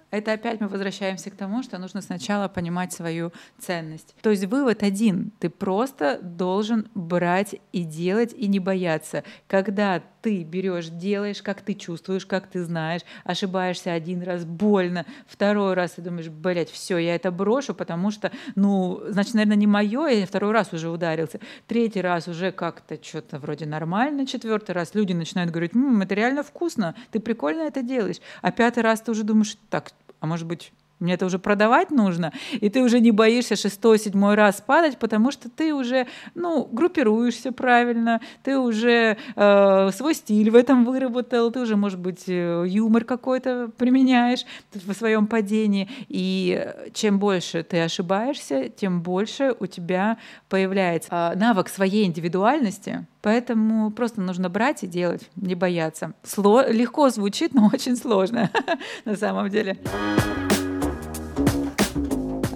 Это 0.10 0.34
опять 0.34 0.62
мы 0.62 0.68
возвращаемся 0.68 1.30
к 1.30 1.36
тому, 1.36 1.64
что 1.64 1.78
нужно 1.78 2.02
сначала 2.02 2.48
понимать 2.48 2.94
свою 2.94 3.34
ценность. 3.60 4.16
То 4.22 4.30
есть 4.30 4.46
вывод 4.46 4.84
один. 4.84 5.32
Ты 5.40 5.50
просто 5.50 6.20
должен 6.22 6.88
брать 6.96 7.56
и 7.74 7.84
делать, 7.84 8.34
и 8.34 8.48
не 8.48 8.60
бояться. 8.60 9.24
Когда 9.48 10.02
ты 10.28 10.44
берешь, 10.44 10.90
делаешь, 10.90 11.42
как 11.42 11.62
ты 11.62 11.74
чувствуешь, 11.74 12.26
как 12.26 12.48
ты 12.48 12.62
знаешь, 12.62 13.04
ошибаешься 13.24 13.94
один 13.94 14.22
раз 14.24 14.44
больно, 14.44 15.06
второй 15.26 15.74
раз 15.74 15.92
ты 15.92 16.02
думаешь, 16.02 16.28
блядь, 16.28 16.70
все, 16.70 16.98
я 16.98 17.16
это 17.16 17.32
брошу, 17.32 17.74
потому 17.74 18.12
что, 18.12 18.30
ну, 18.56 19.02
значит, 19.08 19.36
наверное, 19.36 19.56
не 19.56 19.68
мое, 19.68 20.08
я 20.08 20.26
второй 20.26 20.52
раз 20.52 20.74
уже 20.74 20.90
ударился, 20.90 21.40
третий 21.66 22.02
раз 22.02 22.28
уже 22.28 22.52
как-то 22.52 23.02
что-то 23.02 23.40
вроде 23.40 23.66
нормально, 23.66 24.28
четвертый 24.28 24.72
раз 24.72 24.96
люди 24.96 25.14
начинают 25.14 25.50
говорить, 25.50 25.74
М, 25.74 26.02
это 26.02 26.14
реально 26.14 26.44
вкусно, 26.44 26.94
ты 27.12 27.22
прикольно 27.22 27.62
это 27.62 27.82
делаешь, 27.82 28.18
а 28.42 28.52
пятый 28.52 28.84
раз 28.84 29.00
ты 29.00 29.12
уже 29.12 29.24
думаешь, 29.24 29.56
так, 29.70 29.94
а 30.20 30.28
может 30.28 30.46
быть, 30.46 30.74
мне 31.00 31.14
это 31.14 31.26
уже 31.26 31.40
продавать 31.40 31.92
нужно, 31.92 32.34
и 32.52 32.70
ты 32.70 32.82
уже 32.82 33.00
не 33.00 33.12
боишься 33.12 33.56
шестой, 33.56 34.00
седьмой 34.00 34.36
раз 34.36 34.64
падать, 34.66 34.98
потому 34.98 35.32
что 35.32 35.50
ты 35.50 35.74
уже, 35.74 36.08
ну, 36.36 36.68
группируешься 36.72 37.52
правильно, 37.52 38.22
ты 38.44 38.58
уже 38.58 39.18
э, 39.36 39.90
свой 39.92 40.14
стиль 40.16 40.50
в 40.50 40.56
этом 40.56 40.86
выработал, 40.86 41.52
ты 41.52 41.60
уже, 41.60 41.76
может 41.76 42.00
быть, 42.00 42.24
э, 42.28 42.66
юмор 42.68 43.04
какой-то 43.04 43.70
применяешь 43.78 44.46
в 44.74 44.94
своем 44.94 45.28
падении, 45.28 45.90
и 46.08 46.74
чем 46.94 47.20
больше 47.20 47.64
ты 47.64 47.82
ошибаешься, 47.82 48.70
тем 48.70 49.02
больше 49.02 49.56
у 49.60 49.66
тебя 49.68 50.18
появляется 50.50 51.34
э, 51.34 51.38
навык 51.38 51.70
своей 51.70 52.06
индивидуальности, 52.06 53.06
Поэтому 53.28 53.92
просто 53.92 54.22
нужно 54.22 54.48
брать 54.48 54.84
и 54.84 54.88
делать, 54.88 55.30
не 55.36 55.54
бояться. 55.54 56.14
Сло... 56.24 56.66
Легко 56.70 57.10
звучит, 57.10 57.54
но 57.54 57.70
очень 57.74 57.98
сложно 57.98 58.50
на 59.06 59.18
самом 59.18 59.50
деле. 59.50 59.78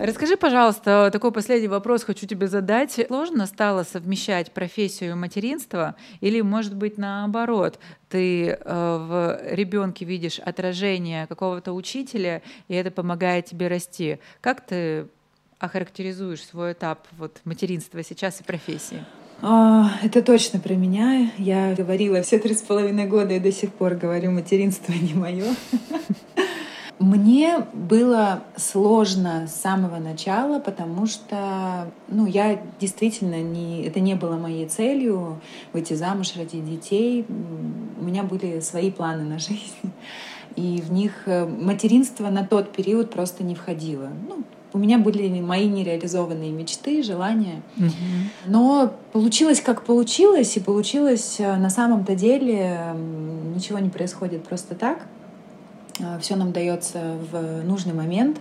Расскажи, 0.03 0.35
пожалуйста, 0.35 1.11
такой 1.13 1.31
последний 1.31 1.67
вопрос 1.67 2.03
хочу 2.03 2.25
тебе 2.25 2.47
задать. 2.47 2.99
Сложно 3.05 3.45
стало 3.45 3.83
совмещать 3.83 4.51
профессию 4.51 5.11
и 5.11 5.13
материнство? 5.13 5.95
Или, 6.21 6.41
может 6.41 6.75
быть, 6.75 6.97
наоборот, 6.97 7.77
ты 8.09 8.47
э, 8.47 8.57
в 8.65 9.39
ребенке 9.51 10.05
видишь 10.05 10.39
отражение 10.39 11.27
какого-то 11.27 11.73
учителя, 11.73 12.41
и 12.67 12.73
это 12.73 12.89
помогает 12.89 13.45
тебе 13.45 13.67
расти? 13.67 14.17
Как 14.41 14.65
ты 14.65 15.05
охарактеризуешь 15.59 16.43
свой 16.43 16.73
этап 16.73 17.07
вот, 17.19 17.39
материнства 17.45 18.01
сейчас 18.01 18.41
и 18.41 18.43
профессии? 18.43 19.05
А, 19.43 19.91
это 20.01 20.23
точно 20.23 20.59
про 20.59 20.73
меня. 20.73 21.31
Я 21.37 21.75
говорила 21.75 22.23
все 22.23 22.39
три 22.39 22.55
с 22.55 22.63
половиной 22.63 23.05
года 23.05 23.35
и 23.35 23.39
до 23.39 23.51
сих 23.51 23.71
пор 23.71 23.93
говорю, 23.93 24.31
материнство 24.31 24.93
не 24.99 25.13
мое. 25.13 25.45
Мне 27.01 27.65
было 27.73 28.43
сложно 28.55 29.47
с 29.47 29.59
самого 29.59 29.97
начала, 29.97 30.59
потому 30.59 31.07
что, 31.07 31.91
ну, 32.07 32.27
я 32.27 32.61
действительно 32.79 33.41
не, 33.41 33.81
это 33.81 33.99
не 33.99 34.13
было 34.13 34.35
моей 34.35 34.67
целью 34.67 35.41
выйти 35.73 35.95
замуж, 35.95 36.33
родить 36.37 36.63
детей. 36.63 37.25
У 37.99 38.03
меня 38.03 38.21
были 38.21 38.59
свои 38.59 38.91
планы 38.91 39.23
на 39.23 39.39
жизнь, 39.39 39.91
и 40.55 40.79
в 40.79 40.91
них 40.91 41.23
э, 41.25 41.47
материнство 41.47 42.29
на 42.29 42.45
тот 42.45 42.71
период 42.71 43.09
просто 43.09 43.43
не 43.43 43.55
входило. 43.55 44.09
Ну, 44.29 44.43
у 44.71 44.77
меня 44.77 44.99
были 44.99 45.41
мои 45.41 45.67
нереализованные 45.67 46.51
мечты, 46.51 47.01
желания. 47.01 47.63
Но 48.45 48.93
получилось 49.11 49.59
как 49.59 49.85
получилось, 49.85 50.55
и 50.55 50.59
получилось 50.59 51.37
э, 51.39 51.55
на 51.55 51.71
самом-то 51.71 52.13
деле 52.13 52.93
ничего 53.55 53.79
не 53.79 53.89
происходит 53.89 54.43
просто 54.43 54.75
так. 54.75 54.99
А, 55.99 56.19
Все 56.19 56.35
нам 56.35 56.51
дается 56.51 57.17
в 57.31 57.63
нужный 57.63 57.93
момент. 57.93 58.39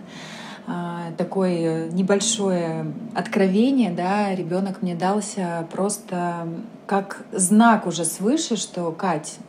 А, 0.67 1.11
такое 1.17 1.89
небольшое 1.89 2.85
откровение, 3.15 3.91
да, 3.91 4.33
ребенок 4.35 4.81
мне 4.81 4.95
дался 4.95 5.67
просто 5.71 6.47
как 6.85 7.25
знак 7.31 7.87
уже 7.87 8.05
свыше, 8.05 8.57
что 8.57 8.91
Кать, 8.91 9.39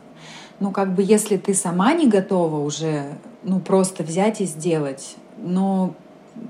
ну 0.59 0.71
как 0.71 0.95
бы 0.95 1.03
если 1.03 1.37
ты 1.37 1.53
сама 1.53 1.93
не 1.93 2.07
готова 2.07 2.57
уже, 2.57 3.17
ну 3.43 3.59
просто 3.59 4.03
взять 4.03 4.41
и 4.41 4.45
сделать, 4.45 5.15
но 5.37 5.93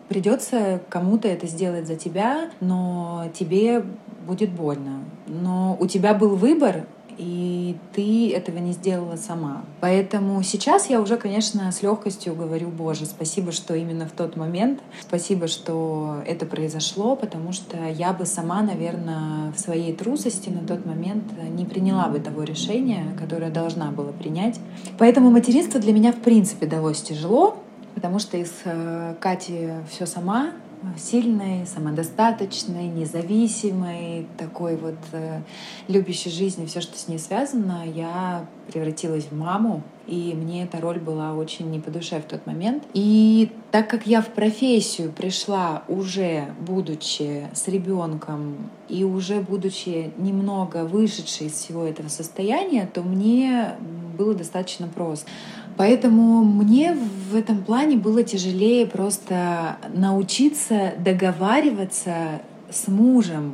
придется 0.07 0.81
кому-то 0.89 1.27
это 1.27 1.45
сделать 1.47 1.87
за 1.87 1.95
тебя, 1.95 2.49
но 2.61 3.25
тебе 3.37 3.83
будет 4.25 4.51
больно. 4.51 5.03
Но 5.27 5.75
у 5.79 5.87
тебя 5.87 6.13
был 6.13 6.35
выбор, 6.35 6.85
и 7.17 7.75
ты 7.93 8.33
этого 8.33 8.57
не 8.57 8.73
сделала 8.73 9.15
сама. 9.15 9.63
Поэтому 9.81 10.41
сейчас 10.43 10.89
я 10.89 11.01
уже, 11.01 11.17
конечно, 11.17 11.71
с 11.71 11.81
легкостью 11.81 12.35
говорю, 12.35 12.69
Боже, 12.69 13.05
спасибо, 13.05 13.51
что 13.51 13.75
именно 13.75 14.07
в 14.07 14.11
тот 14.11 14.35
момент, 14.35 14.79
спасибо, 15.01 15.47
что 15.47 16.21
это 16.25 16.45
произошло, 16.45 17.15
потому 17.15 17.51
что 17.51 17.77
я 17.89 18.13
бы 18.13 18.25
сама, 18.25 18.61
наверное, 18.61 19.51
в 19.51 19.59
своей 19.59 19.93
трусости 19.93 20.49
на 20.49 20.65
тот 20.65 20.85
момент 20.85 21.23
не 21.49 21.65
приняла 21.65 22.07
бы 22.07 22.19
того 22.19 22.43
решения, 22.43 23.05
которое 23.19 23.51
должна 23.51 23.91
была 23.91 24.11
принять. 24.11 24.59
Поэтому 24.97 25.29
материнство 25.29 25.79
для 25.79 25.93
меня 25.93 26.11
в 26.11 26.19
принципе 26.19 26.65
далось 26.65 27.01
тяжело, 27.01 27.57
потому 27.95 28.19
что 28.19 28.37
из 28.37 28.51
э, 28.65 29.15
Кати 29.19 29.69
все 29.89 30.05
сама, 30.05 30.51
сильной, 30.97 31.65
самодостаточной, 31.65 32.87
независимой, 32.87 34.27
такой 34.37 34.75
вот 34.75 34.97
э, 35.11 35.41
любящей 35.87 36.29
жизни, 36.29 36.65
все, 36.65 36.81
что 36.81 36.97
с 36.97 37.07
ней 37.07 37.19
связано, 37.19 37.83
я 37.85 38.45
превратилась 38.71 39.25
в 39.25 39.35
маму, 39.35 39.83
и 40.07 40.33
мне 40.35 40.63
эта 40.63 40.81
роль 40.81 40.99
была 40.99 41.33
очень 41.33 41.69
не 41.71 41.79
по 41.79 41.89
душе 41.89 42.19
в 42.19 42.23
тот 42.23 42.45
момент. 42.45 42.83
И 42.93 43.51
так 43.71 43.89
как 43.89 44.05
я 44.05 44.21
в 44.21 44.27
профессию 44.27 45.11
пришла 45.11 45.83
уже 45.87 46.53
будучи 46.59 47.47
с 47.53 47.67
ребенком 47.67 48.69
и 48.89 49.03
уже 49.03 49.39
будучи 49.39 50.11
немного 50.17 50.83
вышедшей 50.85 51.47
из 51.47 51.53
всего 51.53 51.85
этого 51.85 52.09
состояния, 52.09 52.89
то 52.91 53.01
мне 53.01 53.75
было 54.17 54.33
достаточно 54.33 54.87
просто. 54.87 55.29
Поэтому 55.75 56.43
мне 56.43 56.95
в 57.31 57.35
этом 57.35 57.63
плане 57.63 57.97
было 57.97 58.23
тяжелее 58.23 58.85
просто 58.85 59.77
научиться 59.93 60.93
договариваться 60.99 62.41
с 62.73 62.87
мужем 62.87 63.53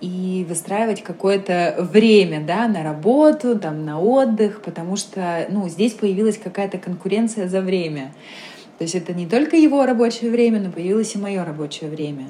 и 0.00 0.46
выстраивать 0.48 1.02
какое-то 1.02 1.76
время 1.78 2.44
да, 2.44 2.68
на 2.68 2.82
работу, 2.82 3.58
там, 3.58 3.84
на 3.84 4.00
отдых, 4.00 4.62
потому 4.62 4.96
что 4.96 5.46
ну, 5.48 5.68
здесь 5.68 5.94
появилась 5.94 6.38
какая-то 6.38 6.78
конкуренция 6.78 7.48
за 7.48 7.60
время. 7.60 8.12
То 8.78 8.84
есть 8.84 8.94
это 8.94 9.12
не 9.14 9.26
только 9.26 9.56
его 9.56 9.84
рабочее 9.84 10.30
время, 10.30 10.60
но 10.60 10.70
появилось 10.70 11.14
и 11.14 11.18
мое 11.18 11.44
рабочее 11.44 11.90
время. 11.90 12.26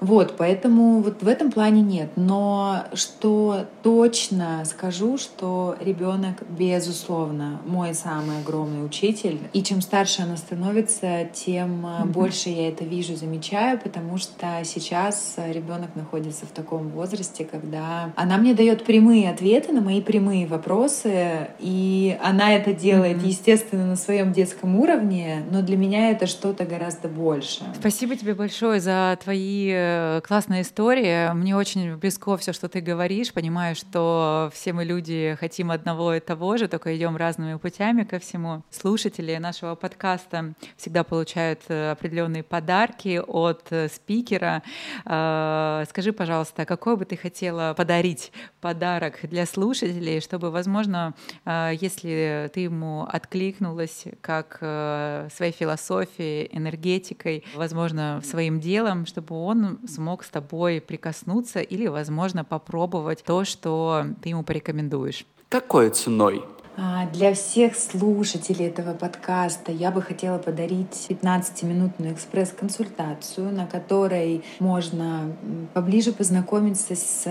Вот, 0.00 0.34
поэтому 0.36 1.00
вот 1.00 1.22
в 1.22 1.28
этом 1.28 1.52
плане 1.52 1.82
нет. 1.82 2.10
Но 2.16 2.84
что 2.94 3.66
точно 3.82 4.64
скажу, 4.64 5.18
что 5.18 5.76
ребенок, 5.80 6.42
безусловно, 6.48 7.60
мой 7.66 7.94
самый 7.94 8.40
огромный 8.40 8.84
учитель. 8.84 9.38
И 9.52 9.62
чем 9.62 9.80
старше 9.80 10.22
она 10.22 10.36
становится, 10.36 11.28
тем 11.32 11.86
mm-hmm. 11.86 12.06
больше 12.06 12.48
я 12.48 12.68
это 12.68 12.84
вижу, 12.84 13.16
замечаю, 13.16 13.78
потому 13.78 14.18
что 14.18 14.62
сейчас 14.64 15.34
ребенок 15.36 15.94
находится 15.94 16.46
в 16.46 16.50
таком 16.50 16.88
возрасте, 16.88 17.44
когда 17.44 18.12
она 18.16 18.38
мне 18.38 18.54
дает 18.54 18.84
прямые 18.84 19.30
ответы 19.30 19.72
на 19.72 19.80
мои 19.80 20.00
прямые 20.00 20.46
вопросы, 20.46 21.48
и 21.58 22.18
она 22.22 22.54
это 22.54 22.72
делает, 22.72 23.18
mm-hmm. 23.18 23.28
естественно, 23.28 23.86
на 23.86 23.96
своем 23.96 24.32
детском 24.32 24.76
уровне, 24.76 25.44
но 25.50 25.62
для 25.62 25.76
меня 25.76 26.10
это 26.10 26.26
что-то 26.26 26.64
гораздо 26.64 27.08
больше. 27.08 27.64
Спасибо 27.78 28.16
тебе 28.16 28.34
большое 28.34 28.80
за 28.80 29.18
твои 29.22 29.89
э, 29.90 30.20
классная 30.20 30.62
история. 30.62 31.32
Мне 31.32 31.56
очень 31.56 31.96
близко 31.96 32.36
все, 32.36 32.52
что 32.52 32.68
ты 32.68 32.80
говоришь. 32.80 33.32
Понимаю, 33.32 33.74
что 33.74 34.50
все 34.54 34.72
мы 34.72 34.84
люди 34.84 35.36
хотим 35.40 35.70
одного 35.70 36.14
и 36.14 36.20
того 36.20 36.56
же, 36.56 36.68
только 36.68 36.96
идем 36.96 37.16
разными 37.16 37.56
путями 37.56 38.04
ко 38.04 38.18
всему. 38.18 38.62
Слушатели 38.70 39.36
нашего 39.36 39.74
подкаста 39.74 40.54
всегда 40.76 41.04
получают 41.04 41.60
э, 41.68 41.90
определенные 41.90 42.42
подарки 42.42 43.20
от 43.26 43.66
э, 43.70 43.88
спикера. 43.88 44.62
Скажи, 45.04 46.12
пожалуйста, 46.12 46.64
какой 46.64 46.96
бы 46.96 47.04
ты 47.04 47.16
хотела 47.16 47.74
подарить 47.74 48.32
подарок 48.60 49.18
для 49.22 49.46
слушателей, 49.46 50.20
чтобы, 50.20 50.50
возможно, 50.50 51.14
если 51.46 52.50
ты 52.54 52.60
ему 52.60 53.06
откликнулась 53.08 54.04
как 54.20 54.58
своей 54.58 55.52
философией, 55.52 56.48
энергетикой, 56.52 57.44
возможно, 57.54 58.20
своим 58.24 58.60
делом, 58.60 59.06
чтобы 59.06 59.36
он 59.36 59.79
смог 59.86 60.24
с 60.24 60.28
тобой 60.28 60.80
прикоснуться 60.80 61.60
или, 61.60 61.86
возможно, 61.86 62.44
попробовать 62.44 63.22
то, 63.24 63.44
что 63.44 64.04
ты 64.22 64.30
ему 64.30 64.42
порекомендуешь. 64.42 65.26
Какой 65.48 65.90
ценой? 65.90 66.44
А, 66.76 67.06
для 67.06 67.34
всех 67.34 67.74
слушателей 67.76 68.68
этого 68.68 68.94
подкаста 68.94 69.72
я 69.72 69.90
бы 69.90 70.00
хотела 70.02 70.38
подарить 70.38 71.06
15-минутную 71.08 72.14
экспресс-консультацию, 72.14 73.52
на 73.52 73.66
которой 73.66 74.44
можно 74.60 75.32
поближе 75.74 76.12
познакомиться 76.12 76.94
с, 76.94 77.24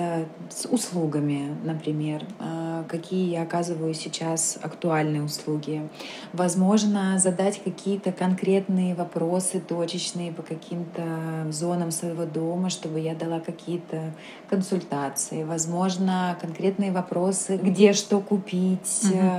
с 0.49 0.65
услугами, 0.69 1.55
например, 1.63 2.25
а, 2.39 2.83
какие 2.89 3.31
я 3.31 3.43
оказываю 3.43 3.93
сейчас 3.93 4.59
актуальные 4.61 5.23
услуги. 5.23 5.87
Возможно, 6.33 7.17
задать 7.17 7.63
какие-то 7.63 8.11
конкретные 8.11 8.93
вопросы, 8.93 9.61
точечные 9.61 10.33
по 10.33 10.41
каким-то 10.41 11.47
зонам 11.49 11.91
своего 11.91 12.25
дома, 12.25 12.69
чтобы 12.69 12.99
я 12.99 13.15
дала 13.15 13.39
какие-то 13.39 14.13
консультации. 14.49 15.43
Возможно, 15.43 16.37
конкретные 16.41 16.91
вопросы, 16.91 17.57
где 17.57 17.93
что 17.93 18.19
купить, 18.19 18.79
mm-hmm 18.81 19.38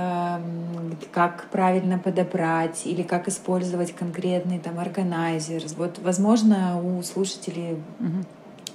как 1.11 1.49
правильно 1.51 1.97
подобрать 1.97 2.85
или 2.85 3.03
как 3.03 3.27
использовать 3.27 3.93
конкретный 3.93 4.59
там 4.59 4.79
органайзер. 4.79 5.63
Вот, 5.77 5.99
возможно, 5.99 6.81
у 6.81 7.01
слушателей 7.03 7.73
угу. 7.99 8.25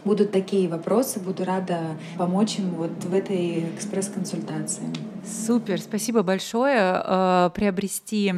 будут 0.05 0.33
такие 0.33 0.69
вопросы. 0.69 1.21
Буду 1.21 1.45
рада 1.45 1.81
помочь 2.19 2.59
им 2.59 2.71
вот 2.75 3.05
в 3.05 3.15
этой 3.15 3.71
экспресс-консультации. 3.75 4.85
Супер, 5.25 5.81
спасибо 5.81 6.23
большое. 6.23 7.03
Э, 7.05 7.51
приобрести 7.55 8.33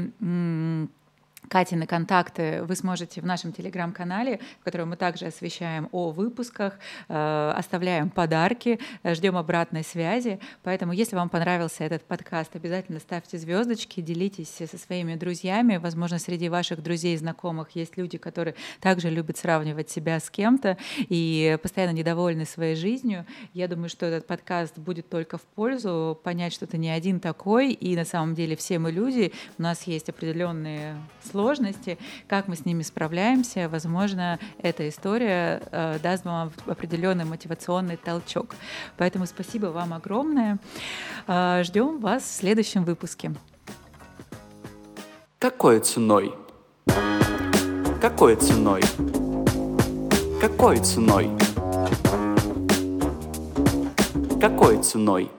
Катины 1.49 1.87
контакты 1.87 2.63
вы 2.65 2.77
сможете 2.77 3.21
в 3.21 3.25
нашем 3.25 3.53
телеграм-канале, 3.53 4.41
в 4.61 4.65
котором 4.65 4.91
мы 4.91 4.97
также 4.97 5.27
освещаем 5.27 5.89
о 5.93 6.11
выпусках, 6.11 6.79
э, 7.09 7.53
оставляем 7.57 8.11
подарки, 8.11 8.79
ждем 9.05 9.37
обратной 9.37 9.83
связи. 9.83 10.41
Поэтому, 10.63 10.93
если 10.93 11.17
вам 11.17 11.29
понравился 11.29 11.85
этот 11.85 12.03
подкаст, 12.05 12.55
обязательно 12.55 12.99
ставьте 13.01 13.39
звездочки, 13.39 14.01
делитесь 14.01 14.49
со 14.49 14.79
своими 14.79 15.15
друзьями. 15.15 15.79
Возможно, 15.79 16.19
среди 16.19 16.49
ваших 16.49 16.83
друзей 16.83 17.15
и 17.15 17.19
знакомых 17.19 17.71
есть 17.75 17.97
люди, 17.97 18.19
которые 18.19 18.55
также 18.81 19.09
любят 19.09 19.39
сравнивать 19.39 19.91
себя 19.91 20.21
с 20.21 20.31
кем-то 20.31 20.77
и 20.99 21.59
постоянно 21.63 21.95
недовольны 21.95 22.45
своей 22.45 22.77
жизнью. 22.77 23.25
Я 23.55 23.69
думаю, 23.69 23.89
что 23.89 24.07
этот 24.07 24.27
подкаст 24.27 24.79
будет 24.79 25.09
только 25.09 25.39
в 25.39 25.43
пользу, 25.43 26.19
понять, 26.23 26.53
что 26.53 26.67
ты 26.67 26.77
не 26.77 26.91
один 26.91 27.21
такой, 27.21 27.73
и 27.73 27.97
на 27.97 28.05
самом 28.05 28.35
деле 28.35 28.57
все 28.57 28.79
мы 28.79 28.93
люди, 28.93 29.33
у 29.57 29.63
нас 29.63 29.85
есть 29.85 30.09
определенные 30.09 30.97
сложности, 31.39 31.99
как 32.27 32.49
мы 32.49 32.57
с 32.57 32.65
ними 32.65 32.83
справляемся. 32.83 33.69
Возможно, 33.69 34.41
эта 34.61 34.89
история 34.89 35.63
э, 35.71 36.01
даст 36.03 36.25
вам 36.25 36.51
определенный 36.67 37.25
мотивационный 37.25 37.97
толчок. 37.97 38.57
Поэтому 38.97 39.25
спасибо 39.25 39.67
вам 39.67 39.95
огромное. 39.95 40.59
Э, 41.29 41.63
ждем 41.63 42.01
вас 42.01 42.25
в 42.25 42.33
следующем 42.41 42.83
выпуске. 42.83 43.31
Какой 45.39 45.79
ценой? 45.79 46.35
Какой 48.01 48.35
ценой? 48.35 48.83
Какой 50.41 50.79
ценой? 50.79 51.31
Какой 54.41 54.83
ценой? 54.83 55.38